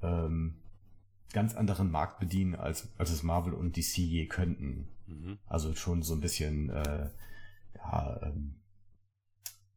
ähm, 0.00 0.62
ganz 1.34 1.54
anderen 1.54 1.90
Markt 1.90 2.18
bedienen, 2.18 2.54
als, 2.54 2.88
als 2.96 3.10
es 3.10 3.22
Marvel 3.22 3.52
und 3.52 3.76
DC 3.76 3.98
je 3.98 4.26
könnten. 4.26 4.88
Mhm. 5.06 5.38
Also 5.46 5.74
schon 5.74 6.02
so 6.02 6.14
ein 6.14 6.20
bisschen, 6.20 6.70
äh, 6.70 7.10
ja, 7.76 8.20
ähm, 8.22 8.54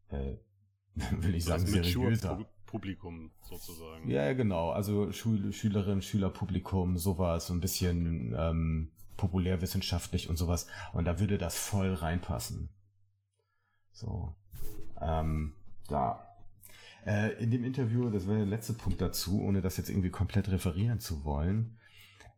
äh, 0.07 0.37
will 1.21 1.35
ich 1.35 1.43
sagen, 1.43 1.65
seriöser. 1.65 2.45
Publikum 2.71 3.31
sozusagen. 3.41 4.09
Ja, 4.09 4.31
genau. 4.31 4.71
Also 4.71 5.11
Schul 5.11 5.51
Schülerinnen, 5.51 6.01
Schülerpublikum, 6.01 6.97
sowas, 6.97 7.47
so 7.47 7.53
ein 7.53 7.59
bisschen 7.59 8.33
ähm, 8.37 8.91
populärwissenschaftlich 9.17 10.29
und 10.29 10.37
sowas. 10.37 10.67
Und 10.93 11.05
da 11.05 11.19
würde 11.19 11.37
das 11.37 11.57
voll 11.57 11.93
reinpassen. 11.93 12.69
So. 13.91 14.33
Ähm, 15.01 15.53
ja. 15.89 16.25
Äh, 17.05 17.43
in 17.43 17.51
dem 17.51 17.65
Interview, 17.65 18.09
das 18.09 18.25
wäre 18.25 18.37
der 18.37 18.45
letzte 18.45 18.73
Punkt 18.73 19.01
dazu, 19.01 19.41
ohne 19.41 19.61
das 19.61 19.75
jetzt 19.75 19.89
irgendwie 19.89 20.09
komplett 20.09 20.49
referieren 20.49 21.01
zu 21.01 21.25
wollen. 21.25 21.77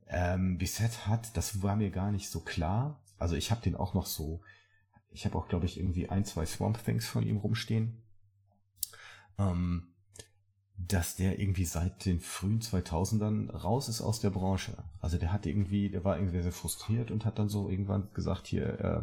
Ähm, 0.08 0.58
Bisset 0.58 1.06
hat, 1.06 1.38
das 1.38 1.62
war 1.62 1.76
mir 1.76 1.91
gar 1.91 2.12
nicht 2.12 2.30
so 2.30 2.39
klar. 2.39 3.02
Also 3.19 3.36
ich 3.36 3.52
habe 3.52 3.62
den 3.62 3.76
auch 3.76 3.93
noch 3.93 4.08
so, 4.08 4.41
ich 5.12 5.26
habe 5.26 5.38
auch, 5.38 5.48
glaube 5.48 5.65
ich, 5.65 5.78
irgendwie 5.78 6.10
ein, 6.10 6.26
zwei 6.26 6.46
Swamp 6.46 6.84
Things 6.84 7.08
von 7.08 7.24
ihm 7.24 7.38
rumstehen. 7.38 8.02
Ähm, 9.38 9.93
dass 10.78 11.16
der 11.16 11.40
irgendwie 11.40 11.66
seit 11.66 12.06
den 12.06 12.20
frühen 12.20 12.60
2000ern 12.60 13.52
raus 13.52 13.90
ist 13.90 14.02
aus 14.02 14.20
der 14.20 14.32
Branche. 14.32 14.84
Also 15.00 15.18
der 15.18 15.32
hat 15.32 15.46
irgendwie, 15.46 15.90
der 15.90 16.04
war 16.04 16.18
irgendwie 16.18 16.42
sehr 16.42 16.52
frustriert 16.52 17.12
und 17.12 17.26
hat 17.26 17.40
dann 17.40 17.50
so 17.50 17.70
irgendwann 17.70 18.12
gesagt, 18.14 18.48
hier, 18.48 18.80
äh, 18.80 19.02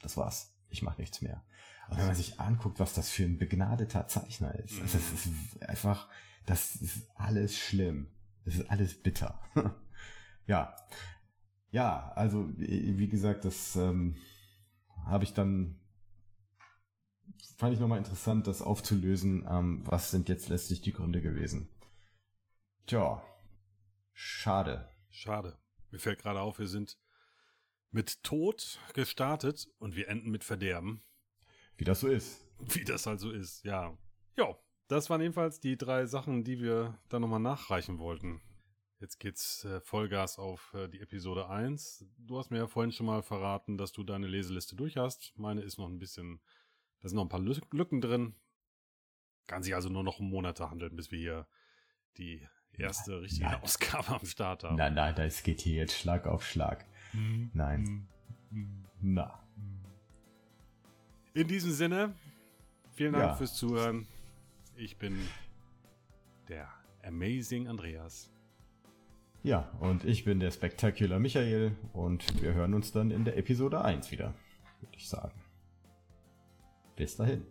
das 0.00 0.16
war's, 0.16 0.54
ich 0.70 0.82
mache 0.82 1.00
nichts 1.00 1.20
mehr. 1.20 1.42
Und 1.90 1.98
wenn 1.98 2.06
man 2.06 2.14
sich 2.14 2.38
anguckt, 2.38 2.80
was 2.80 2.92
das 2.92 3.08
für 3.08 3.24
ein 3.24 3.38
begnadeter 3.38 4.06
Zeichner 4.06 4.54
ist, 4.54 4.74
mhm. 4.74 4.82
also 4.82 4.98
das 4.98 5.12
ist 5.12 5.62
einfach, 5.62 6.08
das 6.46 6.76
ist 6.76 7.10
alles 7.14 7.56
schlimm. 7.56 8.08
Das 8.44 8.54
ist 8.54 8.70
alles 8.70 8.94
bitter. 8.94 9.40
ja. 10.46 10.74
Ja, 11.70 12.12
also 12.14 12.48
wie 12.56 13.08
gesagt, 13.08 13.44
das 13.44 13.76
ähm, 13.76 14.16
habe 15.04 15.24
ich 15.24 15.34
dann 15.34 15.78
fand 17.56 17.74
ich 17.74 17.80
nochmal 17.80 17.98
interessant, 17.98 18.46
das 18.46 18.62
aufzulösen. 18.62 19.46
Ähm, 19.48 19.82
was 19.84 20.10
sind 20.10 20.28
jetzt 20.28 20.48
letztlich 20.48 20.80
die 20.80 20.92
Gründe 20.92 21.20
gewesen? 21.20 21.68
Tja, 22.86 23.22
schade. 24.12 24.88
Schade. 25.10 25.58
Mir 25.90 25.98
fällt 25.98 26.20
gerade 26.20 26.40
auf, 26.40 26.58
wir 26.58 26.68
sind 26.68 26.98
mit 27.90 28.22
Tod 28.22 28.78
gestartet 28.94 29.68
und 29.78 29.96
wir 29.96 30.08
enden 30.08 30.30
mit 30.30 30.44
Verderben. 30.44 31.02
Wie 31.76 31.84
das 31.84 32.00
so 32.00 32.08
ist. 32.08 32.44
Wie 32.58 32.84
das 32.84 33.06
halt 33.06 33.20
so 33.20 33.30
ist, 33.30 33.64
ja. 33.64 33.96
Ja, 34.36 34.56
das 34.88 35.10
waren 35.10 35.20
ebenfalls 35.20 35.60
die 35.60 35.76
drei 35.76 36.06
Sachen, 36.06 36.44
die 36.44 36.60
wir 36.60 36.98
da 37.08 37.18
nochmal 37.18 37.40
nachreichen 37.40 37.98
wollten. 37.98 38.40
Jetzt 39.00 39.20
geht's 39.20 39.64
äh, 39.64 39.80
Vollgas 39.80 40.38
auf 40.38 40.74
äh, 40.74 40.88
die 40.88 41.00
Episode 41.00 41.48
1. 41.48 42.04
Du 42.18 42.36
hast 42.38 42.50
mir 42.50 42.58
ja 42.58 42.66
vorhin 42.66 42.90
schon 42.90 43.06
mal 43.06 43.22
verraten, 43.22 43.78
dass 43.78 43.92
du 43.92 44.02
deine 44.02 44.26
Leseliste 44.26 44.74
durch 44.74 44.96
hast. 44.96 45.32
Meine 45.36 45.62
ist 45.62 45.78
noch 45.78 45.86
ein 45.86 46.00
bisschen 46.00 46.40
da 47.00 47.08
sind 47.08 47.16
noch 47.16 47.24
ein 47.24 47.28
paar 47.28 47.40
Lücken 47.40 48.00
drin. 48.00 48.34
Kann 49.46 49.62
sich 49.62 49.74
also 49.74 49.88
nur 49.88 50.02
noch 50.02 50.18
um 50.18 50.28
Monate 50.28 50.70
handeln, 50.70 50.94
bis 50.96 51.10
wir 51.10 51.18
hier 51.18 51.46
die 52.18 52.46
erste 52.72 53.12
nein, 53.12 53.20
richtige 53.20 53.46
nein. 53.46 53.62
Ausgabe 53.62 54.08
am 54.08 54.24
Start 54.26 54.64
haben. 54.64 54.76
Nein, 54.76 54.94
nein, 54.94 55.14
das 55.14 55.42
geht 55.42 55.60
hier 55.60 55.74
jetzt 55.74 55.98
Schlag 55.98 56.26
auf 56.26 56.46
Schlag. 56.46 56.86
Mhm. 57.12 57.50
Nein. 57.54 58.08
Mhm. 58.50 58.84
Na. 59.00 59.42
In 61.34 61.46
diesem 61.46 61.70
Sinne, 61.70 62.14
vielen 62.92 63.12
Dank 63.12 63.24
ja. 63.24 63.34
fürs 63.34 63.54
Zuhören. 63.54 64.06
Ich 64.76 64.96
bin 64.96 65.18
der 66.48 66.68
Amazing 67.02 67.68
Andreas. 67.68 68.30
Ja, 69.42 69.70
und 69.80 70.04
ich 70.04 70.24
bin 70.24 70.40
der 70.40 70.50
Spectacular 70.50 71.20
Michael 71.20 71.76
und 71.92 72.42
wir 72.42 72.54
hören 72.54 72.74
uns 72.74 72.90
dann 72.92 73.10
in 73.10 73.24
der 73.24 73.36
Episode 73.36 73.82
1 73.82 74.10
wieder, 74.10 74.34
würde 74.80 74.96
ich 74.96 75.08
sagen. 75.08 75.32
Bis 76.98 77.16
dahin. 77.16 77.46